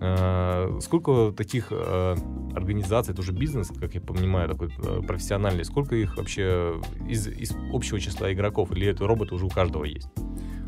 э, 0.00 0.78
сколько 0.80 1.33
таких 1.37 1.68
э, 1.71 2.16
организаций, 2.54 3.12
это 3.12 3.21
уже 3.21 3.33
бизнес, 3.33 3.68
как 3.68 3.95
я 3.95 4.00
понимаю, 4.00 4.49
такой 4.49 4.68
э, 4.68 5.02
профессиональный, 5.02 5.64
сколько 5.64 5.97
их 5.97 6.16
вообще 6.16 6.80
из, 7.06 7.26
из 7.26 7.52
общего 7.73 8.00
числа 8.00 8.33
игроков, 8.33 8.73
или 8.73 8.87
это 8.87 9.06
роботы 9.06 9.35
уже 9.35 9.45
у 9.47 9.50
каждого 9.50 9.85
есть? 9.85 10.09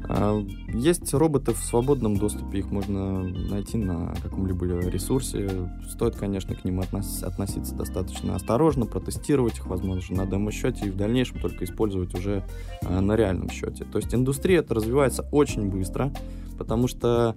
А, 0.08 0.42
Есть 0.72 1.12
роботы 1.12 1.52
в 1.52 1.58
свободном 1.58 2.16
доступе, 2.16 2.58
их 2.58 2.70
можно 2.70 3.22
найти 3.22 3.76
на 3.76 4.14
каком-либо 4.22 4.66
ресурсе. 4.88 5.70
Стоит, 5.88 6.16
конечно, 6.16 6.54
к 6.54 6.64
ним 6.64 6.80
относ- 6.80 7.22
относиться 7.22 7.74
достаточно 7.74 8.34
осторожно, 8.34 8.86
протестировать 8.86 9.58
их, 9.58 9.66
возможно, 9.66 10.24
на 10.24 10.26
демо-счете 10.26 10.86
и 10.86 10.90
в 10.90 10.96
дальнейшем 10.96 11.40
только 11.40 11.64
использовать 11.64 12.14
уже 12.14 12.44
а, 12.82 13.00
на 13.00 13.16
реальном 13.16 13.50
счете. 13.50 13.84
То 13.84 13.98
есть 13.98 14.14
индустрия 14.14 14.60
это 14.60 14.74
развивается 14.74 15.28
очень 15.32 15.68
быстро, 15.68 16.12
потому 16.56 16.88
что 16.88 17.34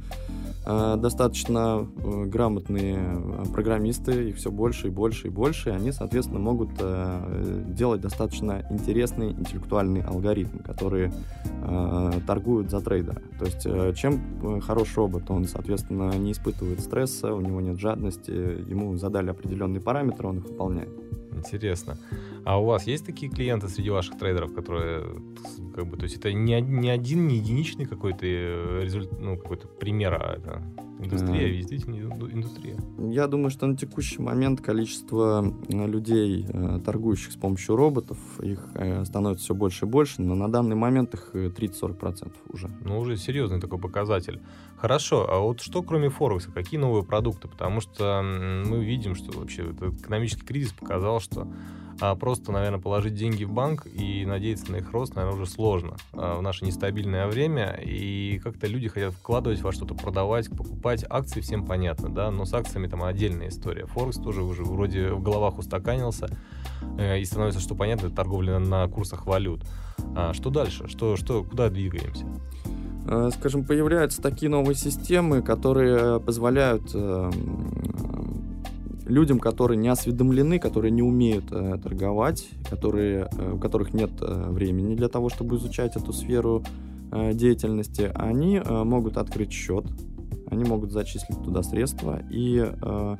достаточно 0.64 1.88
э, 2.04 2.26
грамотные 2.26 3.00
э, 3.00 3.44
программисты, 3.52 4.30
их 4.30 4.36
все 4.36 4.52
больше 4.52 4.88
и 4.88 4.90
больше 4.92 5.28
и 5.28 5.30
больше, 5.32 5.70
и 5.70 5.74
они, 5.74 5.92
соответственно, 5.92 6.40
могут 6.40 6.70
э, 6.80 7.64
делать 7.68 8.02
достаточно 8.02 8.66
интересные 8.70 9.32
интеллектуальные 9.32 10.04
алгоритмы, 10.04 10.60
которые 10.60 11.12
э, 11.46 12.12
торгуют 12.28 12.70
за 12.70 12.80
трейдера. 12.82 13.22
То 13.40 13.46
есть 13.46 13.98
чем 13.98 14.62
хорош 14.62 14.96
робот, 14.96 15.30
он, 15.32 15.46
соответственно, 15.46 16.12
не 16.18 16.32
испытывает 16.32 16.80
стресса, 16.80 17.34
у 17.34 17.42
него 17.42 17.60
нет 17.60 17.80
жадности, 17.80 18.32
ему 18.32 18.96
задали 18.98 19.32
определенные 19.32 19.82
параметры, 19.82 20.28
он 20.28 20.38
их 20.38 20.46
выполняет. 20.46 20.90
Интересно. 21.34 21.98
А 22.44 22.60
у 22.60 22.66
вас 22.66 22.88
есть 22.88 23.06
такие 23.06 23.32
клиенты 23.32 23.68
среди 23.68 23.90
ваших 23.90 24.18
трейдеров, 24.18 24.54
которые, 24.54 25.06
как 25.76 25.88
бы, 25.88 25.98
то 25.98 26.04
есть 26.04 26.18
это 26.18 26.34
не, 26.34 26.60
не 26.62 26.90
один, 26.90 27.28
не 27.28 27.38
единичный 27.38 27.86
какой-то 27.86 28.26
э, 28.26 28.82
результат, 28.84 29.20
ну, 29.20 29.38
какой-то 29.38 29.68
пример, 29.68 30.14
а 30.14 30.36
это 30.38 30.64
индустрия, 31.00 31.52
действительно 31.56 31.96
инду- 31.96 32.32
индустрия. 32.32 32.78
Я 32.98 33.28
думаю, 33.28 33.50
что 33.52 33.68
на 33.68 33.78
текущий 33.78 34.22
момент 34.22 34.62
количество 34.62 35.54
э, 35.70 35.88
людей, 35.88 36.46
э, 36.48 36.80
торгующих 36.84 37.32
с 37.34 37.36
помощью 37.36 37.76
роботов, 37.76 38.18
их 38.42 38.68
становится 39.06 39.46
все 39.46 39.56
больше 39.56 39.86
и 39.86 39.88
больше, 39.88 40.22
но 40.22 40.36
на 40.36 40.52
данный 40.52 40.76
момент 40.76 41.14
их 41.14 41.30
э, 41.34 41.48
30-40% 41.50 42.32
уже. 42.50 42.70
Ну, 42.84 43.00
уже 43.00 43.18
серьезный 43.18 43.60
такой 43.60 43.80
показатель. 43.80 44.42
Хорошо, 44.78 45.28
а 45.30 45.40
вот 45.40 45.62
что 45.62 45.84
кроме 45.84 46.10
Форекса, 46.10 46.52
какие 46.52 46.80
новые 46.80 47.04
продукты? 47.04 47.48
Потому 47.48 47.82
что 47.82 48.24
мы 48.24 48.84
видим, 48.84 49.14
что 49.14 49.38
вообще 49.38 49.70
этот 49.70 50.02
экономический 50.02 50.44
кризис 50.44 50.74
показал, 50.74 51.20
что 51.22 51.48
а, 52.02 52.16
просто, 52.16 52.52
наверное, 52.52 52.80
положить 52.80 53.14
деньги 53.14 53.44
в 53.44 53.52
банк 53.52 53.86
и 53.86 54.26
надеяться 54.26 54.72
на 54.72 54.78
их 54.78 54.92
рост, 54.92 55.16
наверное, 55.16 55.40
уже 55.40 55.50
сложно 55.50 55.98
а, 56.14 56.38
в 56.38 56.42
наше 56.42 56.66
нестабильное 56.66 57.28
время. 57.28 57.80
И 57.84 58.40
как-то 58.44 58.66
люди 58.66 58.88
хотят 58.88 59.14
вкладывать 59.14 59.62
во 59.62 59.72
что-то, 59.72 59.94
продавать, 59.94 60.50
покупать. 60.50 61.06
Акции 61.08 61.42
всем 61.42 61.66
понятно, 61.66 62.10
да, 62.10 62.32
но 62.32 62.46
с 62.46 62.54
акциями 62.56 62.88
там 62.88 63.04
отдельная 63.04 63.50
история. 63.50 63.86
Форекс 63.86 64.18
тоже 64.18 64.42
уже 64.42 64.64
вроде 64.64 65.12
в 65.12 65.22
головах 65.22 65.60
устаканился, 65.60 66.28
э, 66.98 67.20
и 67.20 67.26
становится, 67.26 67.62
что 67.62 67.76
понятно, 67.76 68.08
это 68.08 68.16
торговля 68.16 68.58
на 68.58 68.88
курсах 68.88 69.28
валют. 69.28 69.64
А 70.16 70.34
что 70.34 70.50
дальше? 70.50 70.88
Что, 70.88 71.16
что, 71.16 71.44
куда 71.44 71.70
двигаемся? 71.70 72.26
Э, 73.08 73.30
Скажем, 73.38 73.64
появляются 73.64 74.24
такие 74.24 74.50
новые 74.50 74.76
системы, 74.76 75.44
которые 75.44 76.20
позволяют 76.20 76.92
э, 76.96 76.98
м, 76.98 78.51
людям, 79.06 79.40
которые 79.40 79.78
не 79.78 79.88
осведомлены, 79.88 80.60
которые 80.60 80.92
не 80.92 81.02
умеют 81.02 81.46
э, 81.52 81.78
торговать, 81.82 82.48
которые, 82.70 83.30
э, 83.32 83.54
у 83.54 83.58
которых 83.58 83.94
нет 83.94 84.12
э, 84.22 84.50
времени 84.50 84.96
для 84.96 85.08
того, 85.08 85.30
чтобы 85.30 85.56
изучать 85.56 85.96
эту 85.96 86.14
сферу 86.14 86.64
э, 87.12 87.34
деятельности, 87.34 88.12
они 88.16 88.58
э, 88.64 88.84
могут 88.84 89.18
открыть 89.18 89.52
счет, 89.52 89.86
они 90.50 90.64
могут 90.64 90.92
зачислить 90.92 91.42
туда 91.44 91.64
средства 91.64 92.22
и 92.30 92.58
э, 92.60 93.16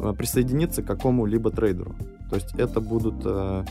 э, 0.00 0.14
присоединиться 0.16 0.82
к 0.82 0.86
какому-либо 0.86 1.50
трейдеру. 1.50 1.94
То 2.30 2.36
есть 2.36 2.54
это 2.56 2.80
будут 2.80 3.16
э, 3.24 3.64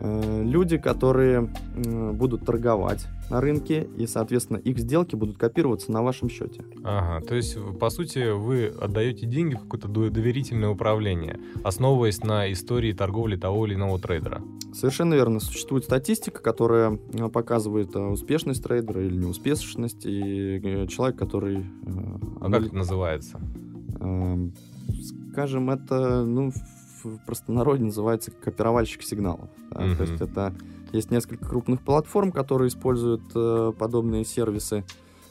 э, 0.00 0.42
люди, 0.44 0.78
которые 0.78 1.50
э, 1.76 2.12
будут 2.12 2.44
торговать 2.44 3.06
на 3.30 3.40
рынке, 3.40 3.88
и, 3.96 4.06
соответственно, 4.06 4.58
их 4.58 4.78
сделки 4.78 5.16
будут 5.16 5.38
копироваться 5.38 5.92
на 5.92 6.02
вашем 6.02 6.28
счете. 6.28 6.64
Ага, 6.84 7.24
то 7.26 7.34
есть, 7.34 7.56
по 7.78 7.90
сути, 7.90 8.32
вы 8.32 8.66
отдаете 8.66 9.26
деньги 9.26 9.54
в 9.54 9.60
какое-то 9.60 9.88
до- 9.88 10.10
доверительное 10.10 10.70
управление, 10.70 11.38
основываясь 11.64 12.22
на 12.22 12.50
истории 12.52 12.92
торговли 12.92 13.36
того 13.36 13.66
или 13.66 13.74
иного 13.74 13.98
трейдера. 13.98 14.42
Совершенно 14.72 15.14
верно. 15.14 15.40
Существует 15.40 15.84
статистика, 15.84 16.42
которая 16.42 16.98
э, 17.12 17.28
показывает 17.28 17.94
э, 17.96 17.98
успешность 18.00 18.62
трейдера 18.62 19.04
или 19.04 19.16
неуспешность, 19.16 20.04
и 20.04 20.60
э, 20.62 20.86
человек, 20.86 21.18
который... 21.18 21.64
А 22.40 22.50
как 22.50 22.66
это 22.66 22.76
называется? 22.76 23.40
Эм, 24.00 24.52
Скажем, 25.32 25.70
это, 25.70 26.24
ну, 26.24 26.50
в 27.04 27.18
простонародье 27.26 27.84
называется 27.86 28.30
копировальщик 28.30 29.02
сигналов. 29.02 29.48
да. 29.70 29.82
Мгм. 29.82 29.96
То 29.96 30.02
есть 30.02 30.20
это 30.20 30.54
есть 30.92 31.10
несколько 31.10 31.46
крупных 31.46 31.82
платформ, 31.82 32.32
которые 32.32 32.68
используют 32.68 33.22
э, 33.34 33.72
подобные 33.78 34.24
сервисы, 34.24 34.84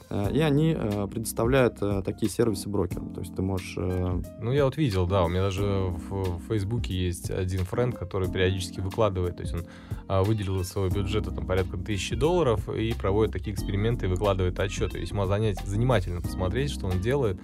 э, 0.10 0.32
и 0.32 0.40
они 0.40 0.76
э, 0.78 1.08
предоставляют 1.08 1.78
э, 1.82 2.02
такие 2.04 2.30
сервисы 2.32 2.70
брокерам. 2.70 3.14
То 3.14 3.22
есть 3.22 3.36
ты 3.36 3.42
можешь... 3.42 3.76
Ну, 3.78 4.52
я 4.52 4.66
вот 4.66 4.78
видел, 4.78 5.08
да, 5.08 5.24
у 5.24 5.28
меня 5.28 5.42
даже 5.42 5.64
в, 5.64 6.38
в 6.38 6.48
Фейсбуке 6.48 6.94
есть 6.94 7.30
один 7.32 7.66
френд, 7.66 7.98
который 7.98 8.30
периодически 8.30 8.80
выкладывает, 8.80 9.38
то 9.38 9.44
есть 9.44 9.54
он 9.54 9.66
а, 10.08 10.24
выделил 10.24 10.62
из 10.62 10.70
своего 10.70 10.94
бюджета 10.94 11.32
там 11.32 11.46
порядка 11.46 11.78
тысячи 11.78 12.16
долларов 12.16 12.70
и 12.70 12.94
проводит 12.94 13.34
такие 13.34 13.54
эксперименты 13.54 14.06
и 14.06 14.10
выкладывает 14.10 14.60
отчеты. 14.60 15.00
Весьма 15.00 15.28
занять, 15.28 15.60
занимательно 15.66 16.22
посмотреть, 16.22 16.72
что 16.72 16.88
он 16.88 17.02
делает. 17.02 17.40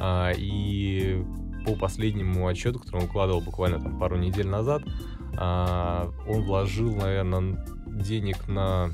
А, 0.00 0.32
и 0.36 1.22
по 1.66 1.74
последнему 1.74 2.46
отчету, 2.46 2.78
который 2.78 3.00
он 3.00 3.06
выкладывал 3.06 3.40
буквально 3.40 3.80
там 3.80 3.98
пару 3.98 4.16
недель 4.16 4.46
назад, 4.46 4.82
а, 5.36 6.10
он 6.28 6.42
вложил, 6.42 6.94
наверное, 6.94 7.66
денег 7.86 8.46
на 8.46 8.90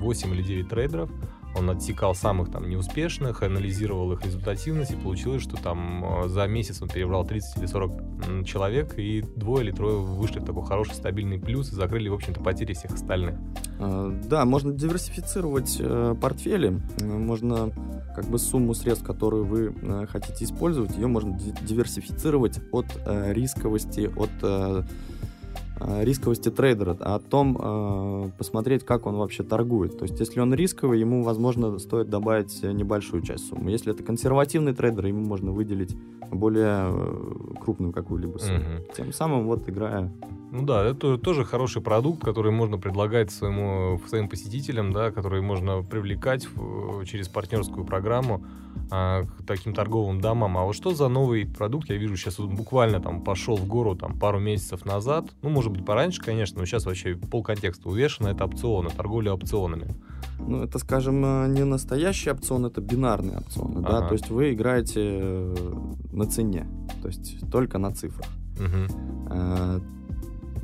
8 0.00 0.32
или 0.34 0.42
9 0.42 0.68
трейдеров, 0.68 1.10
он 1.56 1.70
отсекал 1.70 2.14
самых 2.14 2.50
там 2.50 2.68
неуспешных, 2.68 3.42
анализировал 3.42 4.12
их 4.12 4.24
результативность, 4.24 4.92
и 4.92 4.96
получилось, 4.96 5.42
что 5.42 5.56
там 5.56 6.04
э, 6.24 6.28
за 6.28 6.46
месяц 6.46 6.80
он 6.82 6.88
перебрал 6.88 7.24
30 7.26 7.58
или 7.58 7.66
40 7.66 7.90
м, 8.26 8.44
человек, 8.44 8.98
и 8.98 9.22
двое 9.36 9.64
или 9.64 9.72
трое 9.72 9.96
вышли 9.98 10.38
в 10.40 10.44
такой 10.44 10.64
хороший 10.64 10.94
стабильный 10.94 11.38
плюс 11.38 11.70
и 11.72 11.74
закрыли, 11.74 12.08
в 12.08 12.14
общем-то, 12.14 12.40
потери 12.40 12.72
всех 12.74 12.92
остальных. 12.92 13.34
Э, 13.78 14.12
Да, 14.28 14.44
можно 14.44 14.72
диверсифицировать 14.72 15.76
э, 15.80 16.14
портфели, 16.20 16.80
можно 17.02 17.70
как 18.14 18.26
бы 18.26 18.38
сумму 18.38 18.74
средств, 18.74 19.04
которую 19.06 19.44
вы 19.44 20.06
хотите 20.10 20.44
использовать, 20.44 20.94
ее 20.96 21.06
можно 21.06 21.38
ди- 21.38 21.54
диверсифицировать 21.62 22.60
от 22.70 22.86
рисковости, 23.06 24.10
от 24.14 24.86
рисковости 26.02 26.50
трейдера, 26.50 26.96
о 27.00 27.18
том 27.18 27.58
э, 27.60 28.30
посмотреть, 28.38 28.84
как 28.84 29.06
он 29.06 29.16
вообще 29.16 29.42
торгует. 29.42 29.98
То 29.98 30.04
есть, 30.04 30.18
если 30.20 30.40
он 30.40 30.54
рисковый, 30.54 31.00
ему, 31.00 31.22
возможно, 31.22 31.78
стоит 31.78 32.08
добавить 32.08 32.62
э, 32.62 32.72
небольшую 32.72 33.22
часть 33.22 33.48
суммы. 33.48 33.70
Если 33.70 33.92
это 33.92 34.02
консервативный 34.02 34.74
трейдер, 34.74 35.06
ему 35.06 35.24
можно 35.24 35.52
выделить 35.52 35.96
более 36.30 36.90
э, 36.90 37.54
крупную 37.60 37.92
какую-либо 37.92 38.38
сумму. 38.38 38.58
Мгм. 38.58 38.84
Тем 38.96 39.12
самым, 39.12 39.46
вот 39.46 39.68
играя 39.68 40.12
Ну 40.50 40.64
да, 40.64 40.84
это 40.84 41.18
тоже 41.18 41.44
хороший 41.44 41.82
продукт, 41.82 42.22
который 42.22 42.52
можно 42.52 42.78
предлагать 42.78 43.30
своему, 43.30 44.00
своим 44.08 44.28
посетителям, 44.28 44.92
да, 44.92 45.10
который 45.10 45.42
можно 45.42 45.82
привлекать 45.82 46.48
через 47.06 47.28
партнерскую 47.28 47.84
программу 47.84 48.44
а, 48.90 49.24
к 49.24 49.46
таким 49.46 49.74
торговым 49.74 50.20
домам. 50.20 50.58
А 50.58 50.64
вот 50.64 50.74
что 50.74 50.94
за 50.94 51.08
новый 51.08 51.46
продукт? 51.46 51.88
Я 51.88 51.96
вижу, 51.96 52.16
сейчас 52.16 52.38
буквально 52.38 53.00
там 53.00 53.22
пошел 53.22 53.56
в 53.56 53.66
гору 53.66 53.94
там 53.94 54.18
пару 54.18 54.38
месяцев 54.38 54.84
назад. 54.84 55.26
Ну, 55.42 55.48
может 55.48 55.71
быть, 55.72 55.84
пораньше, 55.84 56.20
конечно, 56.20 56.60
но 56.60 56.66
сейчас 56.66 56.86
вообще 56.86 57.14
полконтекста 57.16 57.88
увешано. 57.88 58.28
Это 58.28 58.44
опционы, 58.44 58.90
торговля 58.90 59.32
опционами. 59.32 59.94
Ну, 60.38 60.62
это, 60.62 60.78
скажем, 60.78 61.24
э, 61.24 61.48
не 61.48 61.64
настоящий 61.64 62.30
опцион, 62.30 62.66
это 62.66 62.80
бинарные 62.80 63.38
опционы, 63.38 63.80
да, 63.80 63.98
Ага. 63.98 64.08
то 64.08 64.12
есть 64.14 64.30
вы 64.30 64.52
играете 64.52 65.00
э, 65.00 65.54
на 66.12 66.26
цене, 66.26 66.66
то 67.00 67.08
есть 67.08 67.50
только 67.50 67.78
на 67.78 67.92
цифрах. 67.92 68.26
Мгм. 68.58 68.86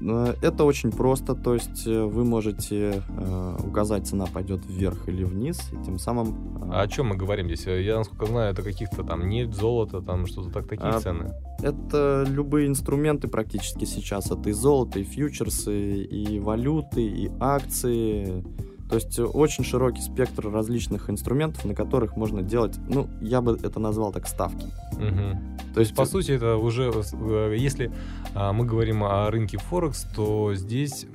Э, 0.00 0.34
Это 0.42 0.64
очень 0.64 0.90
просто, 0.92 1.34
то 1.34 1.54
есть 1.54 1.86
э, 1.86 2.04
вы 2.04 2.24
можете 2.24 3.02
э, 3.08 3.56
указать, 3.64 4.06
цена 4.06 4.26
пойдет 4.26 4.60
вверх 4.66 5.08
или 5.08 5.24
вниз, 5.24 5.60
и 5.72 5.84
тем 5.84 5.98
самым... 5.98 6.28
э, 6.62 6.70
А 6.72 6.82
о 6.82 6.88
чем 6.88 7.08
мы 7.08 7.16
говорим 7.16 7.46
здесь? 7.46 7.66
Я, 7.66 7.98
насколько 7.98 8.26
знаю, 8.26 8.52
это 8.52 8.62
каких-то 8.62 9.02
там 9.04 9.28
нефть, 9.28 9.54
золото, 9.54 10.00
там 10.00 10.26
что-то 10.26 10.50
так, 10.50 10.68
такие 10.68 10.90
А, 10.90 11.00
цены. 11.00 11.32
Это 11.62 12.24
любые 12.28 12.68
инструменты 12.68 13.28
практически 13.28 13.84
сейчас. 13.84 14.30
Это 14.30 14.48
и 14.50 14.52
золото, 14.52 14.98
и 15.00 15.04
фьючерсы, 15.04 16.02
и 16.02 16.38
валюты, 16.40 17.02
и 17.02 17.30
акции. 17.40 18.44
То 18.88 18.96
есть 18.96 19.18
очень 19.18 19.64
широкий 19.64 20.00
спектр 20.00 20.50
различных 20.50 21.10
инструментов, 21.10 21.64
на 21.64 21.74
которых 21.74 22.16
можно 22.16 22.42
делать, 22.42 22.78
ну, 22.88 23.08
я 23.20 23.40
бы 23.40 23.58
это 23.62 23.78
назвал 23.80 24.12
так, 24.12 24.26
ставки. 24.26 24.66
Угу. 24.92 25.58
То 25.74 25.80
есть, 25.80 25.94
по 25.94 26.06
сути, 26.06 26.32
это 26.32 26.56
уже, 26.56 26.90
э, 27.12 27.54
если 27.56 27.92
а, 28.34 28.52
мы 28.52 28.64
говорим 28.64 29.04
о 29.04 29.30
рынке 29.30 29.58
Форекс, 29.58 30.04
то 30.16 30.54
здесь 30.54 31.06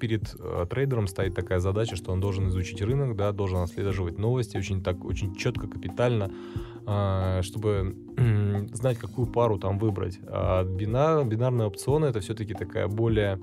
перед 0.00 0.34
э, 0.38 0.66
трейдером 0.70 1.08
стоит 1.08 1.34
такая 1.34 1.58
задача, 1.58 1.96
что 1.96 2.12
он 2.12 2.20
должен 2.20 2.48
изучить 2.48 2.80
рынок, 2.80 3.16
да, 3.16 3.32
должен 3.32 3.58
отслеживать 3.58 4.18
новости 4.18 4.56
очень 4.56 4.82
так, 4.82 5.04
очень 5.04 5.34
четко, 5.34 5.66
капитально, 5.66 6.30
а, 6.86 7.42
чтобы 7.42 7.96
знать, 8.72 8.98
какую 8.98 9.26
пару 9.26 9.58
там 9.58 9.78
выбрать. 9.78 10.18
А 10.26 10.64
бинар, 10.64 11.24
бинарные 11.24 11.66
опционы 11.66 12.06
это 12.06 12.20
все-таки 12.20 12.54
такая 12.54 12.88
более 12.88 13.38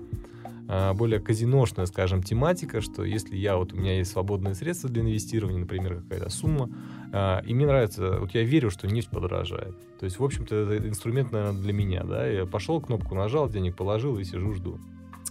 более 0.67 1.19
казиношная, 1.19 1.85
скажем, 1.85 2.23
тематика, 2.23 2.81
что 2.81 3.03
если 3.03 3.35
я 3.35 3.57
вот 3.57 3.73
у 3.73 3.77
меня 3.77 3.97
есть 3.97 4.11
свободные 4.11 4.55
средства 4.55 4.89
для 4.89 5.03
инвестирования, 5.03 5.59
например, 5.59 6.01
какая-то 6.01 6.29
сумма, 6.29 6.69
а, 7.13 7.41
и 7.45 7.53
мне 7.53 7.65
нравится, 7.65 8.17
вот 8.19 8.31
я 8.33 8.43
верю, 8.43 8.69
что 8.69 8.87
нефть 8.87 9.09
подорожает. 9.09 9.75
То 9.99 10.05
есть, 10.05 10.19
в 10.19 10.23
общем-то, 10.23 10.55
это 10.55 10.87
инструмент, 10.87 11.31
наверное, 11.31 11.61
для 11.61 11.73
меня, 11.73 12.03
да, 12.03 12.27
я 12.27 12.45
пошел, 12.45 12.81
кнопку 12.81 13.15
нажал, 13.15 13.47
денег 13.47 13.75
положил 13.75 14.17
и 14.17 14.23
сижу, 14.23 14.53
жду. 14.53 14.79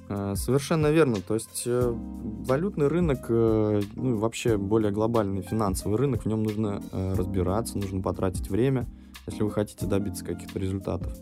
Совершенно 0.06 0.90
верно. 0.90 1.16
То 1.26 1.34
есть 1.34 1.62
э, 1.64 1.92
валютный 1.92 2.88
рынок, 2.88 3.24
э, 3.28 3.80
ну 3.94 4.16
вообще 4.18 4.58
более 4.58 4.92
глобальный 4.92 5.40
финансовый 5.40 5.96
рынок, 5.96 6.24
в 6.24 6.26
нем 6.26 6.42
нужно 6.42 6.82
э, 6.92 7.14
разбираться, 7.14 7.78
нужно 7.78 8.02
потратить 8.02 8.50
время, 8.50 8.86
если 9.26 9.42
вы 9.42 9.50
хотите 9.50 9.86
добиться 9.86 10.24
каких-то 10.24 10.58
результатов. 10.58 11.16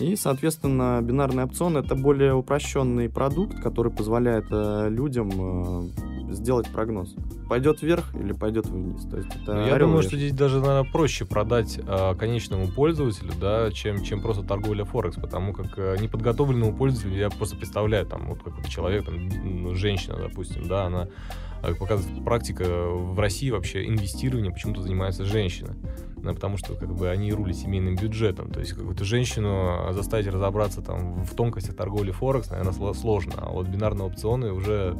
И, 0.00 0.16
соответственно, 0.16 1.00
бинарный 1.02 1.44
опцион 1.44 1.76
это 1.76 1.94
более 1.94 2.34
упрощенный 2.34 3.08
продукт, 3.08 3.60
который 3.60 3.92
позволяет 3.92 4.46
людям 4.50 5.92
сделать 6.34 6.68
прогноз. 6.68 7.14
Пойдет 7.48 7.82
вверх 7.82 8.14
или 8.14 8.32
пойдет 8.32 8.66
вниз. 8.66 9.02
То 9.08 9.16
есть 9.16 9.28
это 9.42 9.54
ну, 9.54 9.66
я 9.66 9.78
думаю, 9.78 10.02
что 10.02 10.16
здесь 10.16 10.32
даже, 10.32 10.60
наверное, 10.60 10.90
проще 10.90 11.24
продать 11.24 11.78
э, 11.78 12.14
конечному 12.14 12.68
пользователю, 12.68 13.32
да, 13.40 13.70
чем, 13.72 14.02
чем 14.02 14.20
просто 14.20 14.42
торговля 14.42 14.84
Форекс, 14.84 15.16
потому 15.16 15.52
как 15.52 15.78
э, 15.78 15.96
неподготовленному 16.00 16.74
пользователю 16.74 17.16
я 17.16 17.30
просто 17.30 17.56
представляю, 17.56 18.06
там, 18.06 18.28
вот 18.28 18.42
какой-то 18.42 18.70
человек, 18.70 19.04
там, 19.04 19.74
женщина, 19.74 20.16
допустим, 20.16 20.68
да, 20.68 20.84
она 20.84 21.08
как 21.62 21.78
показывает 21.78 22.24
практика 22.24 22.64
в 22.64 23.18
России 23.18 23.50
вообще 23.50 23.86
инвестирование 23.86 24.52
почему-то 24.52 24.82
занимается 24.82 25.24
женщина. 25.24 25.76
Да, 26.16 26.34
потому 26.34 26.58
что 26.58 26.74
как 26.74 26.94
бы 26.94 27.08
они 27.08 27.32
рулят 27.32 27.56
семейным 27.56 27.96
бюджетом. 27.96 28.50
То 28.50 28.60
есть 28.60 28.74
какую-то 28.74 29.04
женщину 29.04 29.88
заставить 29.92 30.26
разобраться 30.26 30.82
там 30.82 31.24
в 31.24 31.34
тонкостях 31.34 31.74
торговли 31.76 32.10
Форекс, 32.10 32.50
наверное, 32.50 32.92
сложно. 32.92 33.32
А 33.38 33.48
вот 33.50 33.68
бинарные 33.68 34.06
опционы 34.06 34.52
уже 34.52 34.96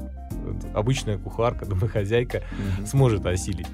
обычная 0.75 1.19
кухарка, 1.19 1.67
домохозяйка 1.67 2.39
mm-hmm. 2.39 2.87
сможет 2.87 3.27
осилить. 3.27 3.69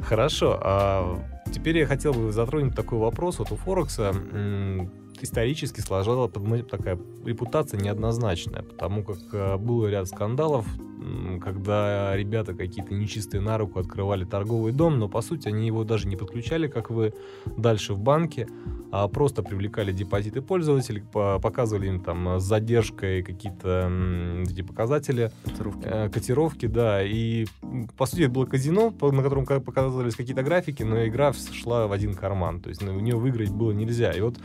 Хорошо. 0.00 0.58
А 0.62 1.18
теперь 1.52 1.78
я 1.78 1.86
хотел 1.86 2.12
бы 2.12 2.30
затронуть 2.30 2.74
такой 2.74 2.98
вопрос. 2.98 3.38
Вот 3.40 3.50
у 3.50 3.56
Форекса 3.56 4.14
исторически 5.24 5.80
сложилась 5.80 6.32
такая 6.68 6.98
репутация 7.24 7.80
неоднозначная, 7.80 8.62
потому 8.62 9.04
как 9.04 9.18
э, 9.32 9.56
был 9.56 9.86
ряд 9.86 10.08
скандалов, 10.08 10.66
когда 11.42 12.16
ребята 12.16 12.54
какие-то 12.54 12.94
нечистые 12.94 13.40
на 13.40 13.58
руку 13.58 13.80
открывали 13.80 14.24
торговый 14.24 14.72
дом, 14.72 14.98
но 14.98 15.08
по 15.08 15.20
сути 15.22 15.48
они 15.48 15.66
его 15.66 15.84
даже 15.84 16.08
не 16.08 16.16
подключали, 16.16 16.68
как 16.68 16.90
вы, 16.90 17.14
дальше 17.56 17.94
в 17.94 17.98
банке, 17.98 18.48
а 18.90 19.08
просто 19.08 19.42
привлекали 19.42 19.92
депозиты 19.92 20.42
пользователей, 20.42 21.02
показывали 21.12 21.88
им 21.88 22.00
там 22.00 22.40
с 22.40 22.44
задержкой 22.44 23.22
какие-то 23.22 23.90
эти 24.48 24.62
показатели, 24.62 25.30
котировки. 25.44 25.84
Э, 25.84 26.08
котировки, 26.08 26.66
да, 26.66 27.02
и 27.02 27.46
по 27.96 28.06
сути 28.06 28.22
это 28.22 28.30
было 28.30 28.46
казино, 28.46 28.92
на 29.00 29.22
котором 29.22 29.46
показывались 29.46 30.14
какие-то 30.14 30.42
графики, 30.42 30.82
но 30.82 31.06
игра 31.06 31.32
шла 31.32 31.86
в 31.86 31.92
один 31.92 32.14
карман, 32.14 32.60
то 32.60 32.68
есть 32.68 32.82
у 32.82 33.00
нее 33.00 33.16
выиграть 33.16 33.50
было 33.50 33.72
нельзя. 33.72 34.12
И 34.12 34.20
вот 34.20 34.38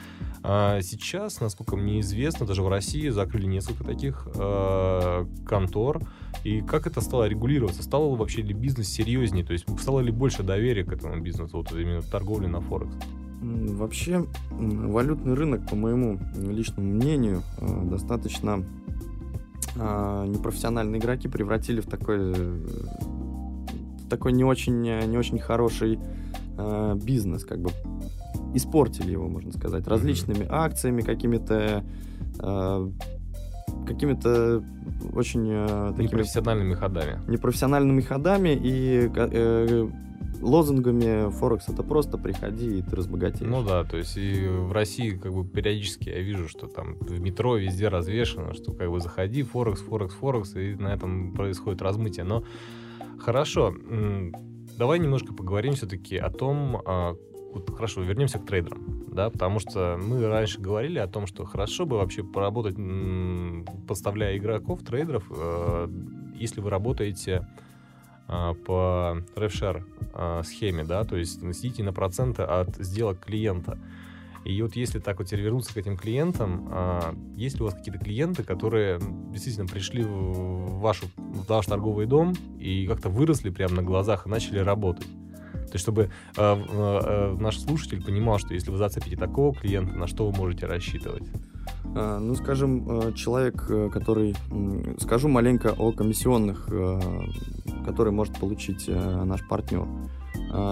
а 0.69 0.82
сейчас, 0.82 1.39
насколько 1.39 1.77
мне 1.77 2.01
известно, 2.01 2.45
даже 2.45 2.62
в 2.62 2.67
России 2.67 3.08
закрыли 3.08 3.45
несколько 3.45 3.86
таких 3.86 4.27
э, 4.36 5.25
контор. 5.47 6.01
И 6.43 6.62
как 6.62 6.88
это 6.88 6.99
стало 6.99 7.27
регулироваться? 7.27 7.84
Стало 7.84 8.12
ли 8.12 8.17
вообще 8.17 8.41
ли 8.41 8.53
бизнес 8.53 8.89
серьезнее? 8.89 9.45
То 9.45 9.53
есть 9.53 9.65
стало 9.80 10.01
ли 10.01 10.12
больше 10.12 10.43
доверия 10.43 10.84
к 10.84 10.91
этому 10.91 11.21
бизнесу, 11.21 11.58
вот 11.58 11.71
именно 11.71 12.01
торговли 12.01 12.47
на 12.47 12.60
Форекс? 12.60 12.93
Вообще, 13.41 14.25
валютный 14.49 15.36
рынок, 15.36 15.69
по 15.69 15.75
моему 15.75 16.19
личному 16.36 16.91
мнению, 16.91 17.43
э, 17.62 17.84
достаточно 17.86 18.65
э, 19.75 20.25
непрофессиональные 20.27 20.99
игроки 20.99 21.30
превратили 21.30 21.80
в 21.80 21.86
такой, 21.86 22.34
в 22.34 24.10
такой 24.10 24.34
не 24.34 24.43
очень, 24.43 24.82
не 24.82 25.17
очень 25.17 25.39
хороший 25.39 25.97
э, 26.58 26.99
бизнес, 27.01 27.45
как 27.45 27.62
бы 27.62 27.69
испортили 28.58 29.12
его, 29.12 29.28
можно 29.28 29.52
сказать, 29.52 29.88
различными 29.88 30.43
mm-hmm. 30.43 30.50
акциями, 30.50 31.02
какими-то 31.02 31.84
э, 32.39 32.89
какими-то 33.86 34.63
очень 35.13 35.48
э, 35.50 35.91
такими 35.91 36.08
непрофессиональными 36.08 36.74
ходами. 36.74 37.22
Непрофессиональными 37.28 38.02
ходами 38.02 38.50
и 38.62 39.10
э, 39.15 39.89
лозунгами 40.41 41.32
Форекс 41.32 41.70
это 41.70 41.84
просто 41.84 42.17
приходи 42.17 42.80
и 42.80 42.82
ты 42.82 42.96
разбогатеешь. 42.96 43.50
Ну 43.50 43.63
да, 43.63 43.84
то 43.84 43.98
есть 43.98 44.17
и 44.17 44.48
в 44.48 44.72
России 44.72 45.12
как 45.12 45.34
бы 45.34 45.46
периодически 45.46 46.10
я 46.10 46.20
вижу, 46.20 46.48
что 46.48 46.67
там 46.67 46.96
в 47.00 47.20
метро 47.20 47.58
везде 47.58 47.88
развешено, 47.88 48.54
что 48.54 48.74
как 48.74 48.89
бы 48.89 49.00
заходи, 49.00 49.43
Форекс, 49.43 49.82
Форекс, 49.82 50.13
Форекс, 50.15 50.56
и 50.56 50.76
на 50.76 50.93
этом 50.93 51.34
происходит 51.34 51.82
размытие. 51.82 52.26
Но 52.26 52.43
хорошо, 53.20 53.74
давай 54.78 55.00
немножко 55.00 55.34
поговорим 55.34 55.74
все-таки 55.74 56.17
о 56.17 56.30
том, 56.30 56.82
а, 56.86 57.15
вот 57.53 57.75
хорошо, 57.75 58.01
вернемся 58.01 58.39
к 58.39 58.45
трейдерам, 58.45 59.05
да, 59.12 59.29
потому 59.29 59.60
что 59.60 59.99
мы 60.01 60.25
раньше 60.27 60.60
говорили 60.60 60.99
о 60.99 61.07
том, 61.07 61.27
что 61.27 61.45
хорошо 61.45 61.86
бы 61.86 61.97
вообще 61.97 62.23
поработать, 62.23 62.75
подставляя 63.88 64.38
игроков, 64.38 64.83
трейдеров, 64.83 65.25
э, 65.29 65.88
если 66.36 66.62
вы 66.62 66.69
работаете 66.69 67.47
э, 68.27 68.53
по 68.65 69.17
RevShare 69.36 69.83
э, 70.13 70.43
схеме, 70.43 70.83
да, 70.83 71.03
то 71.03 71.15
есть 71.15 71.41
носите 71.41 71.83
на 71.83 71.93
проценты 71.93 72.43
от 72.43 72.75
сделок 72.77 73.19
клиента. 73.19 73.77
И 74.47 74.62
вот 74.62 74.77
если 74.77 74.99
так 74.99 75.19
вот 75.19 75.29
вернуться 75.29 75.73
к 75.73 75.77
этим 75.77 75.97
клиентам, 75.97 76.69
а, 76.71 77.13
есть 77.36 77.57
ли 77.57 77.63
у 77.63 77.65
вас 77.65 77.73
какие-то 77.73 77.99
клиенты, 77.99 78.43
которые 78.43 78.97
действительно 79.29 79.67
пришли 79.67 80.03
в, 80.03 80.79
вашу, 80.79 81.07
в 81.17 81.45
ваш 81.49 81.65
торговый 81.65 82.05
дом 82.05 82.33
и 82.57 82.88
как-то 82.88 83.10
выросли 83.10 83.49
прямо 83.49 83.75
на 83.75 83.83
глазах 83.83 84.25
и 84.25 84.29
начали 84.29 84.60
работать? 84.60 85.07
То 85.67 85.73
есть, 85.73 85.84
чтобы 85.84 86.03
э, 86.03 86.08
э, 86.38 87.38
наш 87.39 87.60
слушатель 87.60 88.03
понимал, 88.03 88.39
что 88.39 88.53
если 88.53 88.71
вы 88.71 88.77
зацепите 88.77 89.17
такого 89.17 89.53
клиента, 89.53 89.93
на 89.93 90.08
что 90.08 90.30
вы 90.30 90.36
можете 90.36 90.65
рассчитывать? 90.65 91.23
А, 91.95 92.19
ну, 92.19 92.36
скажем, 92.36 92.86
э, 92.89 93.13
человек, 93.13 93.65
э, 93.69 93.89
который... 93.91 94.36
Скажу 94.99 95.27
маленько 95.27 95.73
о 95.77 95.91
комиссионных, 95.91 96.67
э, 96.71 96.99
которые 97.86 98.13
может 98.13 98.38
получить 98.39 98.88
наш 98.88 99.47
партнер. 99.47 99.88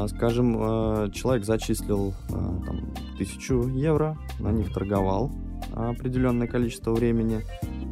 Скажем, 0.07 1.11
человек 1.11 1.43
зачислил 1.43 2.13
там, 2.29 2.93
тысячу 3.17 3.67
евро, 3.67 4.17
на 4.39 4.51
них 4.51 4.71
торговал 4.73 5.31
определенное 5.73 6.47
количество 6.47 6.93
времени. 6.93 7.41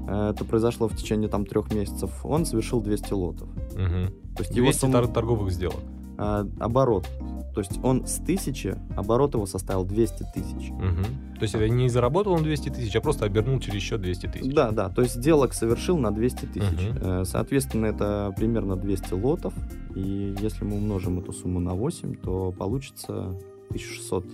Это 0.06 0.46
произошло 0.46 0.88
в 0.88 0.96
течение 0.96 1.30
там 1.30 1.46
трех 1.46 1.74
месяцев. 1.74 2.12
Он 2.26 2.46
совершил 2.46 2.82
200 2.82 3.14
лотов. 3.14 3.50
Угу. 3.50 4.36
То 4.36 4.44
есть 4.44 4.54
200 4.54 4.58
его 4.58 4.72
сумма... 4.72 5.08
торговых 5.08 5.52
сделок 5.52 5.82
э, 6.24 6.46
оборот. 6.60 7.08
То 7.54 7.60
есть 7.60 7.80
он 7.84 8.08
с 8.08 8.18
тысячи, 8.18 8.76
оборот 8.96 9.36
его 9.36 9.46
составил 9.46 9.86
200 9.86 10.26
тысяч. 10.34 10.72
Угу. 10.72 11.36
То 11.36 11.42
есть 11.42 11.54
это 11.54 11.70
не 11.70 11.88
заработал 11.90 12.34
он 12.34 12.44
200 12.44 12.70
тысяч, 12.70 12.96
а 12.96 13.02
просто 13.02 13.26
обернул 13.26 13.60
через 13.60 13.82
счет 13.82 14.02
200 14.02 14.28
тысяч. 14.28 14.54
Да, 14.54 14.72
да. 14.72 14.90
То 14.90 15.02
есть 15.02 15.16
сделок 15.16 15.54
совершил 15.54 15.98
на 15.98 16.12
200 16.12 16.46
тысяч. 16.46 16.90
Угу. 16.90 17.26
Соответственно, 17.26 17.88
это 17.88 18.34
примерно 18.36 18.76
200 18.76 19.14
лотов. 19.14 19.54
И 19.96 20.36
если 20.40 20.66
мы 20.66 20.78
умножим 20.78 21.20
эту 21.20 21.32
сумму 21.32 21.60
на 21.60 21.74
8, 21.74 22.16
то 22.16 22.52
получится 22.52 23.36
1600 23.70 24.26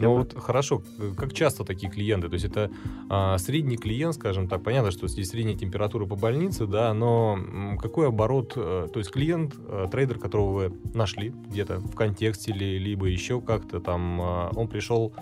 ну 0.00 0.16
вот 0.16 0.34
хорошо, 0.36 0.82
как 1.16 1.32
часто 1.32 1.64
такие 1.64 1.90
клиенты? 1.90 2.28
То 2.28 2.34
есть 2.34 2.46
это 2.46 2.70
а, 3.08 3.38
средний 3.38 3.76
клиент, 3.76 4.14
скажем 4.16 4.48
так, 4.48 4.62
понятно, 4.62 4.90
что 4.90 5.06
здесь 5.08 5.30
средняя 5.30 5.56
температура 5.56 6.04
по 6.04 6.16
больнице, 6.16 6.66
да, 6.66 6.92
но 6.92 7.38
какой 7.80 8.08
оборот, 8.08 8.54
а, 8.56 8.88
то 8.88 8.98
есть 8.98 9.10
клиент, 9.10 9.54
а, 9.68 9.88
трейдер, 9.88 10.18
которого 10.18 10.52
вы 10.52 10.80
нашли 10.94 11.32
где-то 11.48 11.78
в 11.78 11.94
контексте 11.94 12.52
или 12.52 12.78
либо 12.78 13.06
еще 13.06 13.40
как-то 13.40 13.80
там, 13.80 14.20
а, 14.20 14.50
он 14.54 14.68
пришел 14.68 15.12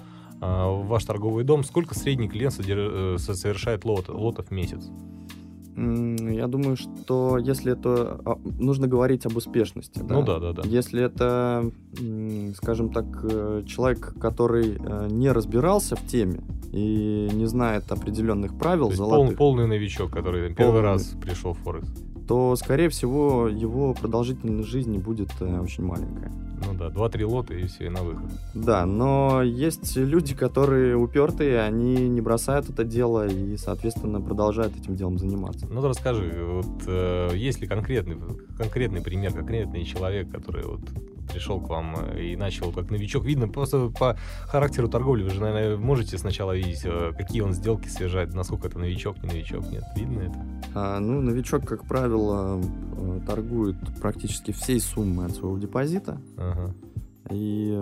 а, 0.41 0.69
в 0.69 0.87
ваш 0.87 1.05
торговый 1.05 1.45
дом, 1.45 1.63
сколько 1.65 1.95
средний 1.95 2.29
клиент 2.29 2.55
содерж... 2.55 2.91
Э, 2.93 3.17
совершает 3.19 3.85
лот, 3.85 4.09
лотов 4.09 4.49
в 4.49 4.51
месяц? 4.51 4.91
Я 5.75 6.47
думаю, 6.49 6.77
что 6.77 7.39
если 7.39 7.73
это... 7.73 8.21
А, 8.25 8.39
нужно 8.59 8.89
говорить 8.89 9.25
об 9.25 9.37
успешности. 9.37 10.01
Да? 10.01 10.15
Ну 10.15 10.23
да, 10.23 10.39
да, 10.39 10.53
да. 10.53 10.63
Если 10.65 11.03
это, 11.03 11.71
скажем 12.57 12.93
так, 12.93 13.07
э, 13.25 13.63
человек, 13.67 14.15
который 14.21 14.77
э, 14.79 15.09
не 15.11 15.31
разбирался 15.33 15.97
в 15.97 16.07
теме 16.07 16.43
и 16.73 17.31
не 17.33 17.47
знает 17.47 17.91
определенных 17.91 18.59
правил, 18.59 18.91
То 18.91 18.97
золотых... 18.97 19.37
Пол, 19.37 19.53
полный 19.53 19.67
новичок, 19.67 20.11
который 20.11 20.43
полный... 20.43 20.57
первый 20.57 20.81
раз 20.83 21.15
пришел 21.21 21.55
в 21.55 21.59
Форекс. 21.59 21.89
То, 22.27 22.57
скорее 22.57 22.89
всего, 22.89 23.49
его 23.49 23.95
продолжительность 23.95 24.69
жизни 24.69 24.99
будет 24.99 25.31
э, 25.41 25.61
очень 25.61 25.85
маленькая. 25.85 26.33
Ну 26.65 26.75
да, 26.79 26.91
два-три 26.91 27.25
лота 27.25 27.55
и 27.55 27.67
все, 27.67 27.87
и 27.87 27.89
на 27.89 28.03
выход. 28.03 28.31
Да, 28.55 28.87
но 28.87 29.43
есть 29.43 29.97
люди, 29.97 30.35
которые 30.35 30.97
упертые, 30.97 31.61
они 31.61 32.09
не 32.09 32.21
бросают 32.21 32.71
это 32.71 32.85
дело 32.85 33.27
и, 33.27 33.57
соответственно, 33.57 34.21
продолжают 34.21 34.77
этим 34.77 34.95
делом 34.95 35.19
заниматься. 35.19 35.67
Ну, 35.69 35.87
расскажи, 35.87 36.33
вот 36.47 36.83
э, 36.87 37.31
есть 37.35 37.61
ли 37.61 37.67
конкретный, 37.67 38.17
конкретный 38.57 39.01
пример, 39.01 39.33
конкретный 39.33 39.85
человек, 39.85 40.31
который 40.31 40.65
вот 40.65 40.81
пришел 41.31 41.61
к 41.61 41.69
вам 41.69 41.97
э, 41.97 42.23
и 42.23 42.37
начал 42.37 42.73
как 42.73 42.91
новичок. 42.91 43.25
Видно 43.25 43.49
просто 43.49 43.89
по 43.89 44.17
характеру 44.47 44.89
торговли. 44.89 45.23
Вы 45.23 45.31
же, 45.31 45.41
наверное, 45.41 45.77
можете 45.77 46.19
сначала 46.19 46.57
видеть, 46.57 46.83
э, 46.85 47.13
какие 47.17 47.43
он 47.43 47.53
сделки 47.53 47.89
совершает, 47.89 48.35
насколько 48.35 48.69
это 48.69 48.79
новичок, 48.79 49.23
не 49.23 49.29
новичок. 49.29 49.65
Нет, 49.71 49.85
видно 49.97 50.21
это? 50.21 50.47
А, 50.75 51.01
ну, 51.01 51.21
новичок, 51.21 51.65
как 51.65 51.85
правило, 51.87 52.61
э, 52.61 53.21
торгует 53.27 53.77
практически 54.01 54.53
всей 54.53 54.81
суммой 54.81 55.27
от 55.27 55.33
своего 55.33 55.59
депозита. 55.59 56.21
Ага. 56.37 56.75
И 57.31 57.73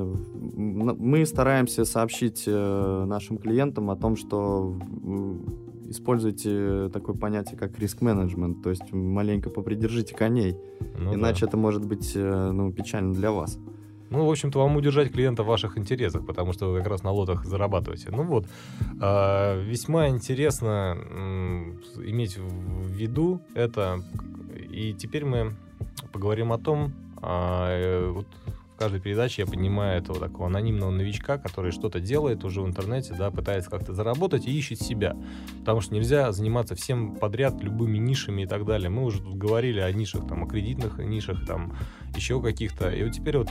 мы 0.57 1.25
стараемся 1.27 1.85
сообщить 1.85 2.47
нашим 2.47 3.39
клиентам 3.39 3.91
о 3.91 3.97
том, 3.97 4.15
что 4.15 4.79
используйте 5.91 6.89
такое 6.93 7.17
понятие, 7.17 7.59
как 7.59 7.79
риск-менеджмент, 7.79 8.63
то 8.63 8.71
есть 8.71 8.93
маленько 8.93 9.51
попридержите 9.51 10.15
коней, 10.15 10.57
ну, 10.97 11.15
иначе 11.15 11.41
да. 11.43 11.49
это 11.49 11.57
может 11.57 11.85
быть 11.85 12.13
э, 12.15 12.51
ну, 12.53 12.73
печально 12.73 13.13
для 13.13 13.33
вас. 13.33 13.59
Ну, 14.11 14.27
в 14.27 14.31
общем-то, 14.31 14.59
вам 14.59 14.77
удержать 14.77 15.13
клиента 15.13 15.45
в 15.45 15.47
ваших 15.47 15.79
интересах, 15.79 16.27
потому 16.27 16.53
что 16.53 16.67
вы 16.73 16.79
как 16.79 16.89
раз 16.89 17.05
на 17.05 17.13
лотах 17.13 17.45
зарабатываете. 17.45 18.09
Ну 18.11 18.25
вот, 18.25 18.47
э, 19.01 19.63
весьма 19.63 20.09
интересно 20.09 20.97
э, 20.99 21.73
иметь 22.07 22.37
в 22.37 22.89
виду 22.89 23.41
это. 23.55 24.03
И 24.69 24.95
теперь 24.95 25.25
мы 25.25 25.55
поговорим 26.13 26.53
о 26.53 26.59
том, 26.59 26.93
э, 27.23 28.11
вот 28.11 28.27
каждой 28.81 28.99
передаче 28.99 29.43
я 29.43 29.47
понимаю 29.47 29.99
этого 29.99 30.19
такого 30.19 30.47
анонимного 30.47 30.91
новичка, 30.91 31.37
который 31.37 31.71
что-то 31.71 32.01
делает 32.01 32.45
уже 32.45 32.63
в 32.63 32.67
интернете, 32.67 33.13
да, 33.13 33.31
пытается 33.31 33.69
как-то 33.69 33.93
заработать 33.93 34.47
и 34.47 34.59
ищет 34.59 34.81
себя. 34.81 35.19
Потому 35.59 35.83
что 35.83 35.93
нельзя 35.93 36.33
заниматься 36.33 36.75
всем 36.75 37.15
подряд 37.15 37.63
любыми 37.63 37.99
нишами 37.99 38.43
и 38.43 38.47
так 38.47 38.65
далее. 38.65 38.89
Мы 38.89 39.05
уже 39.05 39.21
тут 39.21 39.37
говорили 39.37 39.81
о 39.81 39.93
нишах, 39.93 40.27
там, 40.27 40.45
о 40.45 40.47
кредитных 40.47 40.97
нишах, 40.97 41.45
там, 41.47 41.77
еще 42.17 42.41
каких-то. 42.41 42.89
И 42.89 43.05
вот 43.05 43.13
теперь 43.13 43.37
вот 43.37 43.51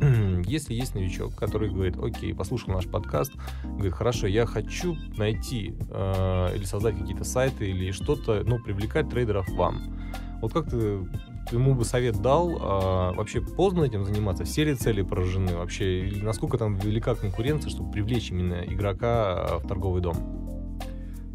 если 0.46 0.72
есть 0.72 0.94
новичок, 0.94 1.34
который 1.34 1.68
говорит, 1.68 1.98
окей, 2.02 2.34
послушал 2.34 2.72
наш 2.72 2.86
подкаст, 2.86 3.32
говорит, 3.62 3.92
хорошо, 3.92 4.28
я 4.28 4.46
хочу 4.46 4.96
найти 5.18 5.74
э, 5.90 6.56
или 6.56 6.64
создать 6.64 6.98
какие-то 6.98 7.24
сайты 7.24 7.68
или 7.68 7.90
что-то, 7.90 8.44
ну, 8.46 8.58
привлекать 8.58 9.10
трейдеров 9.10 9.46
вам. 9.50 9.94
Вот 10.40 10.54
как 10.54 10.70
ты 10.70 11.06
ему 11.50 11.74
бы 11.74 11.84
совет 11.84 12.20
дал, 12.20 12.58
а, 12.60 13.12
вообще 13.12 13.40
поздно 13.40 13.84
этим 13.84 14.04
заниматься, 14.04 14.44
все 14.44 14.64
ли 14.64 14.74
цели 14.74 15.02
поражены 15.02 15.56
вообще, 15.56 16.06
или 16.06 16.24
насколько 16.24 16.58
там 16.58 16.76
велика 16.76 17.14
конкуренция, 17.14 17.70
чтобы 17.70 17.90
привлечь 17.90 18.30
именно 18.30 18.62
игрока 18.64 19.34
а, 19.34 19.58
в 19.58 19.66
торговый 19.66 20.02
дом? 20.02 20.16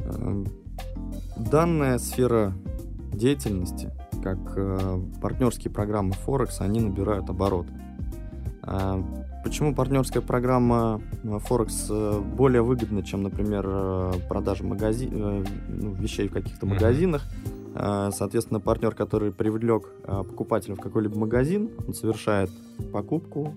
Эм, 0.06 0.48
данная 1.38 1.98
сфера 1.98 2.54
деятельности, 3.12 3.92
как 4.24 4.38
э, 4.56 5.02
партнерские 5.22 5.72
программы 5.72 6.14
Форекс, 6.14 6.62
они 6.62 6.80
набирают 6.80 7.30
оборот. 7.30 7.68
А, 8.62 9.02
почему 9.44 9.74
партнерская 9.74 10.22
программа 10.22 11.02
Форекс 11.24 11.88
э, 11.90 12.20
более 12.20 12.62
выгодна, 12.62 13.04
чем, 13.04 13.24
например, 13.24 13.66
э, 13.68 14.14
продажа 14.28 14.64
магази... 14.64 15.06
ну, 15.08 15.94
вещей 15.94 16.28
в 16.28 16.34
каких-то 16.34 16.66
магазинах? 16.66 17.24
Mm-hmm 17.24 17.65
соответственно, 18.12 18.60
партнер, 18.60 18.96
который 18.96 19.32
привлек 19.32 19.90
а, 20.04 20.24
покупателя 20.24 20.76
в 20.76 20.80
какой-либо 20.80 21.18
магазин, 21.18 21.72
он 21.88 21.94
совершает 21.94 22.50
покупку. 22.94 23.54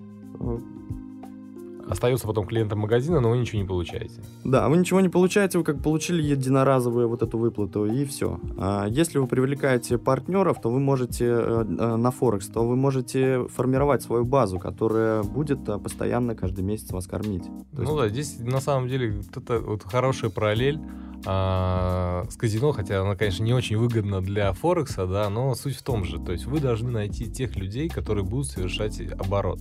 Остается 1.89 2.27
потом 2.27 2.45
клиентом 2.45 2.79
магазина, 2.79 3.19
но 3.19 3.31
вы 3.31 3.37
ничего 3.39 3.59
не 3.59 3.67
получаете. 3.67 4.21
Да, 4.43 4.69
вы 4.69 4.77
ничего 4.77 5.01
не 5.01 5.09
получаете, 5.09 5.57
вы 5.57 5.63
как 5.63 5.81
получили 5.81 6.21
единоразовую 6.21 7.09
вот 7.09 7.23
эту 7.23 7.37
выплату, 7.39 7.85
и 7.85 8.05
все. 8.05 8.39
А 8.57 8.85
если 8.87 9.17
вы 9.17 9.27
привлекаете 9.27 9.97
партнеров, 9.97 10.61
то 10.61 10.69
вы 10.69 10.79
можете 10.79 11.25
э, 11.25 11.65
э, 11.67 11.95
на 11.95 12.11
Форекс, 12.11 12.47
то 12.47 12.65
вы 12.65 12.75
можете 12.75 13.47
формировать 13.47 14.03
свою 14.03 14.23
базу, 14.23 14.59
которая 14.59 15.23
будет 15.23 15.65
постоянно 15.65 16.35
каждый 16.35 16.63
месяц 16.63 16.91
вас 16.91 17.07
кормить. 17.07 17.43
То 17.75 17.81
ну 17.81 17.83
есть... 17.83 17.97
да, 17.97 18.09
здесь 18.09 18.39
на 18.39 18.61
самом 18.61 18.87
деле 18.87 19.21
это 19.35 19.59
вот 19.59 19.83
хорошая 19.83 20.29
параллель 20.29 20.79
а, 21.25 22.25
с 22.29 22.35
казино, 22.35 22.71
хотя 22.71 23.01
она, 23.01 23.15
конечно, 23.15 23.43
не 23.43 23.53
очень 23.53 23.77
выгодна 23.77 24.21
для 24.21 24.53
Форекса, 24.53 25.05
да, 25.05 25.29
но 25.29 25.53
суть 25.55 25.75
в 25.75 25.83
том 25.83 26.05
же. 26.05 26.19
То 26.19 26.31
есть 26.31 26.45
вы 26.45 26.59
должны 26.59 26.91
найти 26.91 27.29
тех 27.29 27.55
людей, 27.55 27.89
которые 27.89 28.23
будут 28.23 28.47
совершать 28.47 29.01
оборот. 29.19 29.59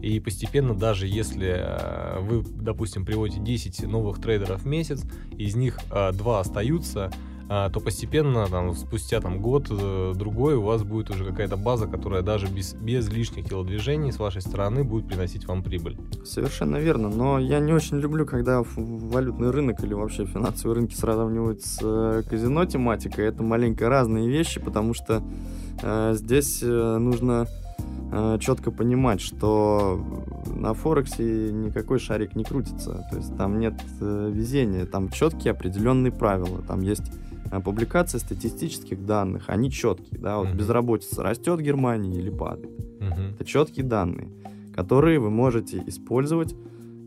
И 0.00 0.20
постепенно, 0.20 0.74
даже 0.74 1.06
если 1.06 1.54
а, 1.58 2.20
вы, 2.20 2.42
допустим, 2.42 3.04
приводите 3.04 3.40
10 3.40 3.82
новых 3.84 4.20
трейдеров 4.20 4.62
в 4.62 4.66
месяц, 4.66 5.04
из 5.36 5.54
них 5.56 5.78
а, 5.90 6.12
2 6.12 6.40
остаются, 6.40 7.10
а, 7.50 7.70
то 7.70 7.80
постепенно, 7.80 8.46
там, 8.46 8.74
спустя 8.74 9.20
там, 9.20 9.40
год-другой, 9.40 10.54
у 10.56 10.62
вас 10.62 10.82
будет 10.82 11.08
уже 11.10 11.24
какая-то 11.24 11.56
база, 11.56 11.86
которая 11.86 12.20
даже 12.20 12.46
без, 12.46 12.74
без 12.74 13.08
лишних 13.08 13.48
телодвижений 13.48 14.12
с 14.12 14.18
вашей 14.18 14.42
стороны 14.42 14.84
будет 14.84 15.08
приносить 15.08 15.46
вам 15.46 15.62
прибыль. 15.62 15.96
Совершенно 16.24 16.76
верно, 16.76 17.08
но 17.08 17.38
я 17.38 17.58
не 17.60 17.72
очень 17.72 17.98
люблю, 17.98 18.26
когда 18.26 18.62
валютный 18.76 19.50
рынок 19.50 19.82
или 19.82 19.94
вообще 19.94 20.26
финансовые 20.26 20.76
рынки 20.76 20.94
сравнивают 20.94 21.62
с 21.62 21.78
э, 21.82 22.22
казино 22.28 22.66
тематикой. 22.66 23.24
Это 23.24 23.42
маленько 23.42 23.88
разные 23.88 24.28
вещи, 24.28 24.60
потому 24.60 24.92
что 24.92 25.22
э, 25.82 26.12
здесь 26.16 26.60
э, 26.62 26.98
нужно 26.98 27.46
э, 28.10 28.38
четко 28.40 28.70
понимать, 28.70 29.20
что 29.20 30.04
на 30.46 30.74
Форексе 30.74 31.52
никакой 31.52 31.98
шарик 31.98 32.34
не 32.36 32.44
крутится. 32.44 33.06
То 33.10 33.16
есть 33.16 33.36
там 33.36 33.58
нет 33.58 33.74
э, 34.00 34.30
везения, 34.32 34.86
там 34.86 35.10
четкие 35.10 35.52
определенные 35.52 36.12
правила. 36.12 36.62
Там 36.62 36.80
есть 36.80 37.10
Э, 37.50 37.60
публикация 37.60 38.18
статистических 38.18 39.04
данных, 39.04 39.44
они 39.48 39.70
четкие, 39.70 40.20
да, 40.20 40.38
вот 40.38 40.48
mm-hmm. 40.48 40.56
безработица 40.56 41.22
растет 41.22 41.58
в 41.58 41.62
Германии 41.62 42.18
или 42.18 42.30
падает. 42.30 42.70
Mm-hmm. 43.00 43.34
Это 43.34 43.44
четкие 43.44 43.86
данные, 43.86 44.28
которые 44.74 45.18
вы 45.18 45.30
можете 45.30 45.82
использовать 45.86 46.54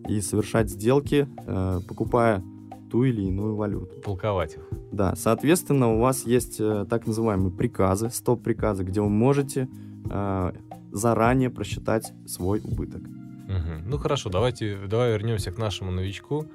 и 0.07 0.19
совершать 0.21 0.69
сделки, 0.69 1.27
э, 1.45 1.79
покупая 1.87 2.43
ту 2.89 3.03
или 3.03 3.21
иную 3.21 3.55
валюту. 3.55 4.01
Толковать 4.01 4.55
их. 4.55 4.67
Да, 4.91 5.15
соответственно, 5.15 5.93
у 5.93 5.99
вас 5.99 6.25
есть 6.25 6.59
э, 6.59 6.85
так 6.89 7.07
называемые 7.07 7.51
приказы, 7.51 8.09
стоп-приказы, 8.09 8.83
где 8.83 8.99
вы 9.01 9.09
можете 9.09 9.69
э, 10.09 10.51
заранее 10.91 11.49
просчитать 11.49 12.13
свой 12.25 12.59
убыток. 12.63 13.01
Угу. 13.01 13.83
Ну 13.85 13.97
хорошо, 13.97 14.29
давайте 14.29 14.77
давай 14.87 15.11
вернемся 15.11 15.51
к 15.51 15.57
нашему 15.57 15.91
новичку. 15.91 16.47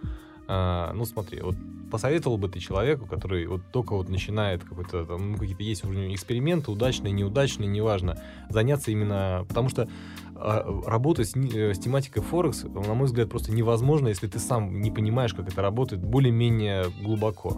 А, 0.48 0.92
ну 0.94 1.04
смотри, 1.04 1.40
вот 1.40 1.56
посоветовал 1.90 2.38
бы 2.38 2.48
ты 2.48 2.58
человеку, 2.58 3.06
который 3.06 3.46
вот 3.46 3.62
только 3.72 3.94
вот 3.94 4.08
начинает 4.08 4.64
какой-то, 4.64 5.04
там, 5.04 5.32
ну, 5.32 5.38
какие-то 5.38 5.62
есть 5.62 5.84
уже 5.84 6.12
эксперименты, 6.12 6.70
удачные, 6.70 7.12
неудачные, 7.12 7.68
неважно, 7.68 8.20
заняться 8.48 8.90
именно, 8.90 9.44
потому 9.48 9.68
что 9.68 9.88
э, 10.34 10.82
работать 10.86 11.28
с, 11.28 11.36
э, 11.36 11.74
с 11.74 11.78
тематикой 11.78 12.22
Форекс, 12.22 12.64
на 12.64 12.94
мой 12.94 13.06
взгляд, 13.06 13.28
просто 13.28 13.52
невозможно, 13.52 14.08
если 14.08 14.26
ты 14.26 14.38
сам 14.38 14.80
не 14.80 14.90
понимаешь, 14.90 15.34
как 15.34 15.48
это 15.48 15.62
работает 15.62 16.02
более-менее 16.02 16.86
глубоко. 17.02 17.56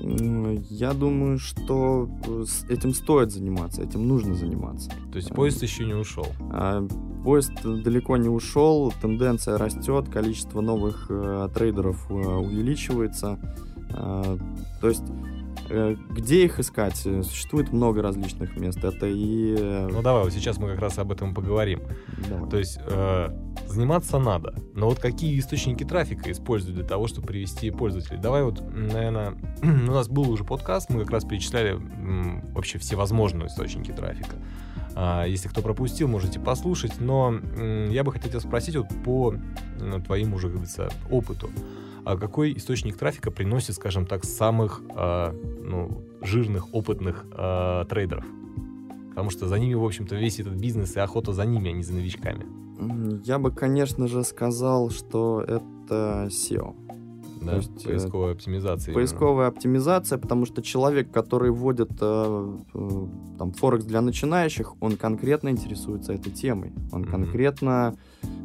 Я 0.00 0.92
думаю, 0.92 1.38
что 1.38 2.08
э, 2.26 2.44
этим 2.68 2.92
стоит 2.94 3.32
заниматься, 3.32 3.82
этим 3.82 4.06
нужно 4.06 4.34
заниматься. 4.34 4.90
То 5.10 5.16
есть 5.16 5.30
поезд 5.30 5.62
еще 5.62 5.84
не 5.84 5.94
ушел? 5.94 6.26
А, 6.52 6.86
поезд 7.24 7.52
далеко 7.62 8.16
не 8.16 8.28
ушел, 8.28 8.92
тенденция 9.00 9.58
растет, 9.58 10.08
количество 10.08 10.60
новых 10.60 11.06
э, 11.08 11.48
трейдеров 11.54 12.10
э, 12.10 12.14
увеличивается. 12.14 13.38
То 13.88 14.88
есть 14.88 15.04
Э, 15.04 15.35
где 15.68 16.44
их 16.44 16.58
искать? 16.60 17.02
Э, 17.04 17.22
существует 17.22 17.72
много 17.72 18.02
различных 18.02 18.56
мест. 18.56 18.82
Это 18.84 19.06
и... 19.06 19.54
Э, 19.58 19.88
ну 19.90 20.02
давай, 20.02 20.24
вот 20.24 20.32
сейчас 20.32 20.58
мы 20.58 20.70
как 20.70 20.80
раз 20.80 20.98
об 20.98 21.12
этом 21.12 21.34
поговорим. 21.34 21.82
Давай. 22.28 22.50
То 22.50 22.58
есть 22.58 22.78
э, 22.82 23.28
заниматься 23.66 24.18
надо, 24.18 24.54
но 24.74 24.88
вот 24.88 24.98
какие 24.98 25.38
источники 25.38 25.84
трафика 25.84 26.30
используют 26.30 26.76
для 26.76 26.86
того, 26.86 27.06
чтобы 27.06 27.28
привести 27.28 27.70
пользователей? 27.70 28.18
Давай 28.18 28.42
вот, 28.42 28.60
наверное, 28.60 29.34
у 29.62 29.92
нас 29.92 30.08
был 30.08 30.30
уже 30.30 30.44
подкаст, 30.44 30.90
мы 30.90 31.00
как 31.00 31.10
раз 31.10 31.24
перечисляли 31.24 31.80
вообще 32.52 32.78
всевозможные 32.78 33.48
источники 33.48 33.92
трафика. 33.92 34.36
А, 34.94 35.24
если 35.26 35.48
кто 35.48 35.60
пропустил, 35.60 36.08
можете 36.08 36.40
послушать. 36.40 37.00
Но 37.00 37.34
я 37.90 38.02
бы 38.02 38.12
хотел 38.12 38.30
тебя 38.30 38.40
спросить 38.40 38.76
вот 38.76 38.86
по 39.04 39.34
ну, 39.78 40.00
твоим 40.00 40.32
уже, 40.32 40.46
как 40.46 40.52
говорится, 40.52 40.88
опыту 41.10 41.50
а 42.06 42.16
какой 42.16 42.56
источник 42.56 42.96
трафика 42.96 43.32
приносит, 43.32 43.74
скажем 43.74 44.06
так, 44.06 44.24
самых 44.24 44.80
э, 44.96 45.32
ну, 45.64 46.02
жирных, 46.22 46.72
опытных 46.72 47.26
э, 47.32 47.84
трейдеров? 47.88 48.24
Потому 49.08 49.30
что 49.30 49.48
за 49.48 49.58
ними, 49.58 49.74
в 49.74 49.84
общем-то, 49.84 50.14
весь 50.14 50.38
этот 50.38 50.54
бизнес 50.54 50.94
и 50.94 51.00
охота 51.00 51.32
за 51.32 51.44
ними, 51.44 51.70
а 51.70 51.72
не 51.72 51.82
за 51.82 51.94
новичками. 51.94 52.46
Я 53.24 53.40
бы, 53.40 53.50
конечно 53.50 54.06
же, 54.06 54.22
сказал, 54.22 54.90
что 54.90 55.40
это 55.40 56.28
SEO. 56.30 56.76
Да, 57.42 57.50
То 57.52 57.56
есть, 57.56 57.86
э, 57.86 57.88
поисковая 57.88 58.32
оптимизация. 58.34 58.92
именно. 58.92 59.00
Поисковая 59.00 59.48
оптимизация, 59.48 60.18
потому 60.18 60.46
что 60.46 60.62
человек, 60.62 61.10
который 61.10 61.50
вводит 61.50 61.90
э, 62.00 62.56
э, 62.74 63.06
там 63.38 63.52
Форекс 63.52 63.84
для 63.84 64.00
начинающих, 64.00 64.74
он 64.80 64.96
конкретно 64.96 65.48
интересуется 65.48 66.12
этой 66.12 66.30
темой. 66.30 66.72
Он 66.92 67.02
Мгм. 67.02 67.10
конкретно 67.10 67.96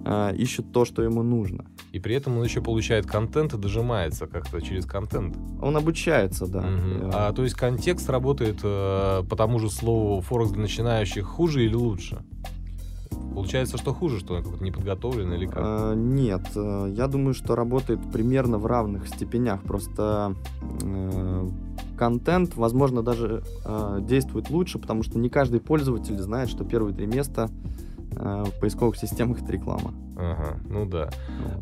э, 0.06 0.36
ищет 0.36 0.72
то, 0.72 0.86
что 0.86 1.02
ему 1.02 1.24
нужно. 1.24 1.66
И 1.92 2.00
при 2.00 2.16
этом 2.16 2.38
он 2.38 2.44
еще 2.44 2.62
получает 2.62 3.06
контент 3.06 3.54
и 3.54 3.58
дожимается 3.58 4.28
как-то 4.28 4.62
через 4.62 4.86
контент. 4.86 5.38
Он 5.62 5.76
обучается, 5.78 6.48
да. 6.48 6.64
Э, 6.66 7.10
А 7.14 7.34
то 7.34 7.44
есть 7.44 7.56
контекст 7.56 8.10
работает 8.10 8.60
э, 8.64 9.24
по 9.30 9.36
тому 9.36 9.60
же 9.60 9.70
слову 9.70 10.22
Форекс 10.22 10.52
для 10.52 10.62
начинающих 10.62 11.26
хуже 11.26 11.66
или 11.66 11.76
лучше? 11.76 12.24
Получается, 13.34 13.78
что 13.78 13.94
хуже, 13.94 14.20
что 14.20 14.34
он 14.36 14.44
как-то 14.44 14.64
не 14.64 14.72
подготовлен 14.72 15.32
или 15.34 15.46
как? 15.46 15.58
Э, 15.58 15.94
Нет, 15.96 16.42
э, 16.56 16.94
я 16.96 17.08
думаю, 17.08 17.34
что 17.34 17.56
работает 17.56 18.00
примерно 18.12 18.58
в 18.58 18.66
равных 18.66 19.08
степенях. 19.08 19.62
Просто 19.64 20.36
э, 20.82 21.50
контент, 21.98 22.56
возможно, 22.56 23.02
даже 23.04 23.44
э, 23.66 24.00
действует 24.02 24.50
лучше, 24.50 24.80
потому 24.80 25.04
что 25.04 25.18
не 25.18 25.30
каждый 25.30 25.62
пользователь 25.62 26.18
знает, 26.18 26.50
что 26.50 26.66
первые 26.66 26.94
три 26.96 27.06
места 27.06 27.50
в 28.12 28.52
поисковых 28.60 28.98
системах 28.98 29.42
это 29.42 29.52
реклама. 29.52 29.94
Ага, 30.18 30.60
ну 30.70 30.86
да. 30.86 31.10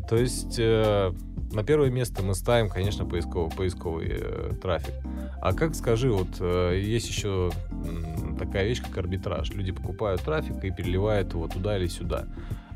То 0.08 0.16
есть 0.16 0.56
э, 0.58 1.12
на 1.52 1.64
первое 1.64 1.90
место 1.90 2.22
мы 2.22 2.34
ставим, 2.34 2.68
конечно, 2.68 3.04
поисковый, 3.04 3.50
поисковый 3.50 4.08
э, 4.10 4.52
трафик. 4.60 4.94
А 5.40 5.52
как, 5.52 5.74
скажи, 5.74 6.12
вот 6.12 6.28
э, 6.40 6.80
есть 6.80 7.08
еще 7.08 7.50
м, 7.70 8.36
такая 8.36 8.66
вещь, 8.66 8.82
как 8.82 8.96
арбитраж. 8.98 9.50
Люди 9.50 9.72
покупают 9.72 10.22
трафик 10.22 10.62
и 10.64 10.70
переливают 10.70 11.32
его 11.32 11.48
туда 11.48 11.76
или 11.78 11.86
сюда. 11.86 12.26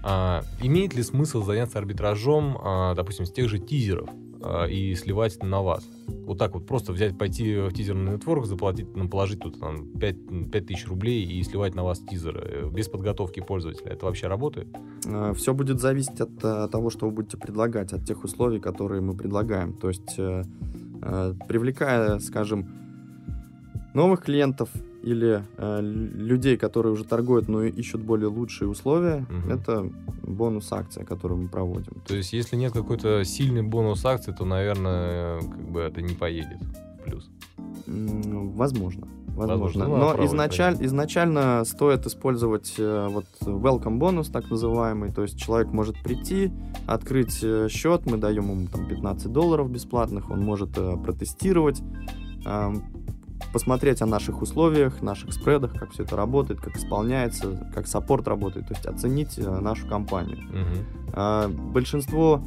А, 0.02 0.42
имеет 0.60 0.94
ли 0.94 1.02
смысл 1.02 1.42
заняться 1.42 1.78
арбитражом, 1.78 2.58
а, 2.62 2.94
допустим, 2.94 3.26
с 3.26 3.32
тех 3.32 3.48
же 3.48 3.58
тизеров 3.58 4.08
а, 4.44 4.66
и 4.66 4.94
сливать 4.94 5.42
на 5.42 5.62
вас? 5.62 5.88
Вот 6.26 6.38
так 6.38 6.54
вот 6.54 6.66
просто 6.66 6.92
взять, 6.92 7.16
пойти 7.16 7.57
в 7.57 7.72
тизерный 7.72 8.12
нетворк, 8.12 8.46
заплатить, 8.46 8.94
ну, 8.94 9.09
положить 9.09 9.40
тут 9.40 9.59
там, 9.59 9.88
5, 9.98 10.66
тысяч 10.66 10.87
рублей 10.87 11.24
и 11.24 11.42
сливать 11.42 11.74
на 11.74 11.83
вас 11.83 11.98
тизеры 11.98 12.40
э, 12.44 12.68
без 12.68 12.88
подготовки 12.88 13.40
пользователя. 13.40 13.92
Это 13.92 14.07
вообще 14.07 14.26
работает? 14.26 14.68
Все 15.35 15.54
будет 15.54 15.80
зависеть 15.80 16.20
от 16.20 16.44
э, 16.44 16.68
того, 16.70 16.90
что 16.90 17.07
вы 17.07 17.12
будете 17.12 17.38
предлагать, 17.38 17.92
от 17.92 18.04
тех 18.04 18.22
условий, 18.22 18.61
которые 18.61 19.00
мы 19.00 19.16
предлагаем. 19.16 19.72
То 19.72 19.88
есть, 19.88 20.18
э, 20.18 20.44
привлекая, 21.48 22.18
скажем, 22.18 22.68
новых 23.94 24.22
клиентов 24.22 24.68
или 25.04 25.42
э, 25.58 25.80
людей, 25.82 26.56
которые 26.56 26.92
уже 26.92 27.04
торгуют, 27.04 27.48
но 27.48 27.62
ищут 27.62 28.00
более 28.02 28.28
лучшие 28.28 28.68
условия, 28.68 29.26
Мгм. 29.30 29.50
это 29.50 29.90
бонус-акция, 30.22 31.04
которую 31.04 31.42
мы 31.42 31.48
проводим. 31.48 31.92
То 32.06 32.14
есть, 32.16 32.32
если 32.32 32.56
нет 32.56 32.72
какой-то 32.72 33.24
сильный 33.24 33.62
бонус 33.62 34.04
акции, 34.04 34.32
то, 34.32 34.44
наверное, 34.44 35.40
как 35.40 35.70
бы 35.70 35.80
это 35.80 36.00
не 36.02 36.14
поедет 36.14 36.58
в 36.62 37.02
плюс. 37.04 37.30
Возможно. 37.86 39.06
Возможно. 39.36 39.36
Возможно. 39.36 39.84
Ну, 39.88 39.96
Но 39.96 40.06
попробуй, 40.10 40.26
изначаль- 40.26 40.76
изначально 40.86 41.64
стоит 41.64 42.06
использовать 42.06 42.74
э, 42.78 43.08
вот 43.10 43.24
welcome 43.42 43.98
бонус, 43.98 44.28
так 44.28 44.48
называемый. 44.50 45.12
То 45.12 45.22
есть 45.22 45.36
человек 45.38 45.72
может 45.72 46.00
прийти, 46.02 46.52
открыть 46.86 47.40
э, 47.42 47.66
счет, 47.68 48.06
мы 48.06 48.16
даем 48.16 48.44
ему 48.50 48.66
там 48.72 48.86
15 48.86 49.32
долларов 49.32 49.68
бесплатных, 49.70 50.30
он 50.30 50.40
может 50.40 50.78
э, 50.78 50.96
протестировать, 51.04 51.82
посмотреть 53.54 54.02
о 54.02 54.06
наших 54.06 54.42
условиях, 54.42 55.00
наших 55.00 55.32
спредах, 55.32 55.74
как 55.78 55.92
все 55.92 56.02
это 56.02 56.16
работает, 56.16 56.60
как 56.60 56.76
исполняется, 56.76 57.70
как 57.72 57.86
саппорт 57.86 58.26
работает, 58.26 58.66
то 58.66 58.74
есть 58.74 58.84
оценить 58.84 59.38
э, 59.38 59.60
нашу 59.60 59.86
компанию. 59.86 60.38
А, 61.12 61.48
Большинство 61.48 62.42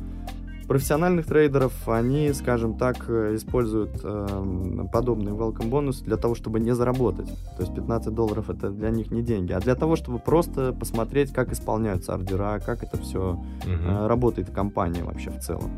профессиональных 0.68 1.26
трейдеров, 1.26 1.72
они, 1.88 2.34
скажем 2.34 2.78
так, 2.78 3.06
э, 3.08 3.36
используют 3.36 4.02
эм, 4.04 4.90
подобный 4.92 5.32
welcome 5.32 5.70
бонус 5.70 6.02
для 6.02 6.18
того, 6.18 6.36
чтобы 6.36 6.60
не 6.60 6.76
заработать. 6.76 7.30
То 7.56 7.62
есть 7.64 7.74
15 7.74 8.14
долларов 8.14 8.50
это 8.50 8.70
для 8.70 8.90
них 8.90 9.10
не 9.10 9.22
деньги, 9.22 9.54
а 9.54 9.62
для 9.62 9.76
того, 9.76 9.96
чтобы 9.96 10.20
просто 10.20 10.74
посмотреть, 10.74 11.32
как 11.32 11.54
исполняются 11.54 12.14
ордера, 12.16 12.60
как 12.60 12.84
это 12.84 12.98
все 12.98 13.42
Мгм. 13.66 14.08
работает 14.08 14.50
компания 14.52 15.04
вообще 15.06 15.30
в 15.30 15.40
целом. 15.40 15.72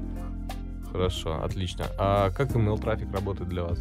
Хорошо, 0.91 1.43
отлично. 1.43 1.85
А 1.99 2.31
как 2.31 2.55
email 2.55 2.81
трафик 2.81 3.13
работает 3.13 3.47
для 3.47 3.65
вас? 3.65 3.79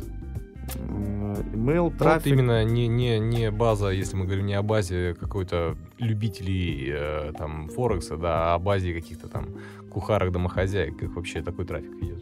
Email, 1.41 1.75
Ну, 1.77 1.83
Вот 1.85 1.99
трафик. 1.99 2.33
именно 2.33 2.65
не, 2.65 2.89
не, 2.89 3.19
не 3.19 3.51
база, 3.51 3.89
если 3.89 4.17
мы 4.17 4.25
говорим 4.27 4.47
не 4.47 4.55
о 4.55 4.63
базе 4.63 5.15
какой-то 5.19 5.77
любителей 5.99 6.89
э, 6.91 7.33
там 7.37 7.69
Форекса, 7.69 8.17
да, 8.17 8.53
а 8.53 8.55
о 8.55 8.59
базе 8.59 8.93
каких-то 8.95 9.29
там 9.29 9.47
кухарок, 9.91 10.33
домохозяек, 10.33 10.97
как 10.99 11.15
вообще 11.17 11.43
такой 11.43 11.65
трафик 11.65 11.91
идет 12.03 12.18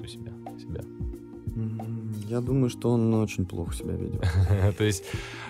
Я 2.29 2.41
думаю, 2.41 2.71
что 2.71 2.91
он 2.91 3.15
очень 3.15 3.47
плохо 3.47 3.73
себя 3.75 3.95
ведет. 3.95 4.25
То 4.79 4.85
есть, 4.85 5.05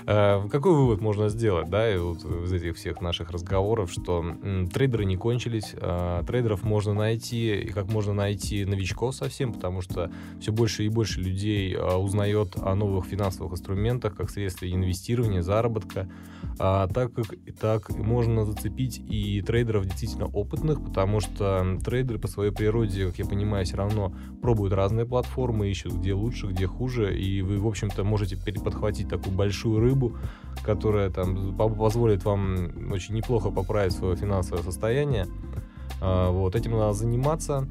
э, 0.06 0.46
какой 0.50 0.74
вывод 0.74 1.00
можно 1.00 1.30
сделать, 1.30 1.70
да, 1.70 1.90
из 1.90 2.52
этих 2.52 2.76
всех 2.76 3.00
наших 3.00 3.30
разговоров, 3.30 3.90
что 3.90 4.24
трейдеры 4.72 5.06
не 5.06 5.16
кончились, 5.16 5.74
э, 5.74 6.22
трейдеров 6.26 6.64
можно 6.64 6.92
найти, 6.92 7.60
и 7.60 7.68
как 7.68 7.90
можно 7.90 8.12
найти 8.12 8.66
новичков 8.66 9.14
совсем, 9.14 9.54
потому 9.54 9.80
что 9.80 10.10
все 10.38 10.52
больше 10.52 10.84
и 10.84 10.88
больше 10.90 11.20
людей 11.20 11.74
э, 11.74 11.94
узнает 11.96 12.56
о 12.56 12.74
новых 12.74 13.06
финансовых 13.06 13.54
инструментах, 13.54 14.14
как 14.14 14.28
средстве 14.30 14.72
инвестирования, 14.72 15.40
заработка, 15.40 16.08
а, 16.58 16.88
так 16.88 17.12
как 17.12 17.26
так 17.60 17.90
можно 17.90 18.44
зацепить 18.44 18.98
и 18.98 19.42
трейдеров 19.42 19.84
действительно 19.84 20.26
опытных, 20.26 20.82
потому 20.82 21.20
что 21.20 21.78
трейдеры 21.84 22.18
по 22.18 22.28
своей 22.28 22.50
природе, 22.50 23.06
как 23.06 23.18
я 23.18 23.26
понимаю, 23.26 23.66
все 23.66 23.76
равно 23.76 24.14
пробуют 24.40 24.72
разные 24.72 25.04
платформы, 25.04 25.68
ищут 25.68 25.94
где 25.94 26.14
лучше, 26.14 26.46
где 26.46 26.65
хуже, 26.66 27.18
и 27.18 27.42
вы, 27.42 27.59
в 27.59 27.66
общем-то, 27.66 28.05
можете 28.05 28.37
подхватить 28.37 29.09
такую 29.09 29.35
большую 29.35 29.81
рыбу, 29.81 30.16
которая 30.62 31.11
там 31.11 31.57
по- 31.57 31.68
позволит 31.68 32.24
вам 32.24 32.92
очень 32.92 33.14
неплохо 33.14 33.50
поправить 33.50 33.92
свое 33.92 34.16
финансовое 34.16 34.62
состояние. 34.62 35.26
А, 36.00 36.31
Вот, 36.31 36.55
этим 36.55 36.72
надо 36.72 36.92
заниматься. 36.92 37.66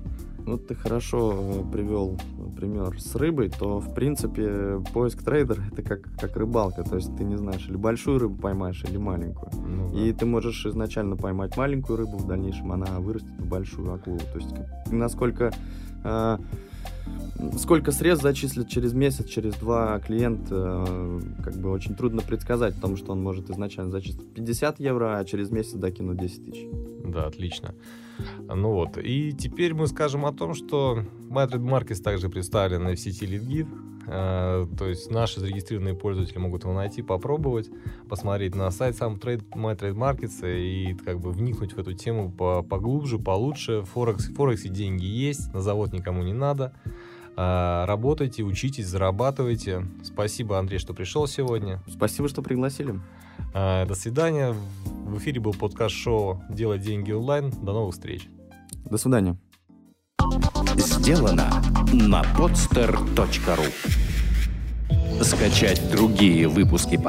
Ну, 0.48 0.60
ты 0.60 0.76
хорошо 0.76 1.34
э, 1.34 1.72
привел 1.72 2.20
пример 2.56 3.02
с 3.02 3.16
рыбой, 3.16 3.50
то, 3.50 3.80
в 3.80 3.96
принципе, 3.96 4.80
поиск 4.94 5.24
трейдера— 5.24 5.64
это 5.72 5.82
как, 5.82 6.02
как 6.20 6.38
рыбалка. 6.38 6.84
То 6.84 6.98
есть 6.98 7.16
ты 7.18 7.24
не 7.24 7.36
знаешь, 7.36 7.68
или 7.68 7.78
большую 7.78 8.20
рыбу 8.20 8.36
поймаешь, 8.36 8.84
или 8.88 8.98
маленькую. 8.98 9.52
Ну, 9.66 9.90
да. 9.92 10.00
И 10.00 10.14
ты 10.14 10.28
можешь 10.28 10.66
изначально 10.68 11.18
поймать 11.18 11.58
маленькую 11.58 11.98
рыбу, 11.98 12.18
в 12.18 12.28
дальнейшем 12.28 12.72
она 12.72 13.00
вырастет 13.00 13.40
в 13.40 13.48
большую 13.48 13.92
акулу. 13.92 14.20
То 14.20 14.38
есть 14.38 14.54
насколько... 14.92 15.52
э, 16.04 16.38
Сколько 17.58 17.92
средств 17.92 18.24
зачислит 18.24 18.70
через 18.70 18.94
месяц, 18.94 19.26
через 19.28 19.56
два 19.56 20.00
клиент, 20.00 20.48
э, 20.50 21.20
как 21.44 21.56
бы 21.56 21.70
очень 21.72 21.96
трудно 21.96 22.22
предсказать, 22.22 22.76
потому 22.76 22.96
что 22.96 23.12
он 23.12 23.22
может 23.22 23.50
изначально 23.50 23.92
зачислить 23.92 24.34
50 24.34 24.80
евро, 24.80 25.18
а 25.18 25.26
через 25.26 25.52
месяц 25.52 25.74
докинуть 25.74 26.18
10 26.18 26.46
тысяч. 26.46 26.68
Да, 27.04 27.26
отлично. 27.26 27.76
Ну 28.48 28.72
вот, 28.72 28.98
и 28.98 29.34
теперь 29.34 29.74
мы 29.74 29.88
скажем 29.88 30.26
о 30.26 30.32
том, 30.32 30.54
что 30.54 31.04
MyTrade 31.30 31.62
Markets 31.62 32.02
также 32.02 32.30
представлены 32.30 32.96
в 32.96 33.00
сети 33.00 33.26
LeadGuide. 33.26 33.68
Э, 34.08 34.68
То 34.78 34.88
есть 34.88 35.12
наши 35.12 35.40
зарегистрированные 35.42 35.96
пользователи 35.96 36.38
могут 36.38 36.64
его 36.64 36.74
найти, 36.74 37.02
попробовать, 37.02 37.70
посмотреть 38.08 38.56
на 38.56 38.72
сайт 38.72 38.96
сам 38.96 39.20
трейд, 39.20 39.42
MyTrade 39.54 39.96
Markets 39.96 40.42
и 40.44 40.94
как 40.94 41.20
бы 41.20 41.32
вникнуть 41.32 41.74
в 41.74 41.80
эту 41.80 41.94
тему 41.94 42.32
по- 42.32 42.64
поглубже, 42.64 43.20
получше. 43.20 43.84
Форекс, 43.94 44.30
в 44.30 44.36
Форексе 44.36 44.70
деньги 44.70 45.06
есть, 45.06 45.54
на 45.54 45.62
завод 45.62 45.92
никому 45.92 46.24
не 46.24 46.34
надо. 46.34 46.74
А, 47.38 47.86
Работайте, 47.86 48.44
учитесь, 48.44 48.88
зарабатывайте. 48.88 49.86
Спасибо, 50.04 50.58
Андрей, 50.60 50.80
что 50.80 50.94
пришел 50.94 51.28
сегодня. 51.28 51.82
Спасибо, 51.88 52.30
что 52.30 52.42
пригласили. 52.42 53.00
А, 53.54 53.86
До 53.86 53.96
свидания. 53.96 54.56
В 54.86 55.18
эфире 55.18 55.40
был 55.40 55.54
подкаст-шоу 55.54 56.44
«Делать 56.50 56.82
деньги 56.82 57.12
онлайн». 57.12 57.52
До 57.52 57.74
новых 57.74 57.94
встреч. 57.94 58.28
До 58.90 58.98
свидания. 58.98 59.38
Сделано 60.78 61.50
на 61.94 62.22
podster.ru 62.38 63.72
Скачать 65.24 65.90
другие 65.92 66.48
выпуски 66.48 66.98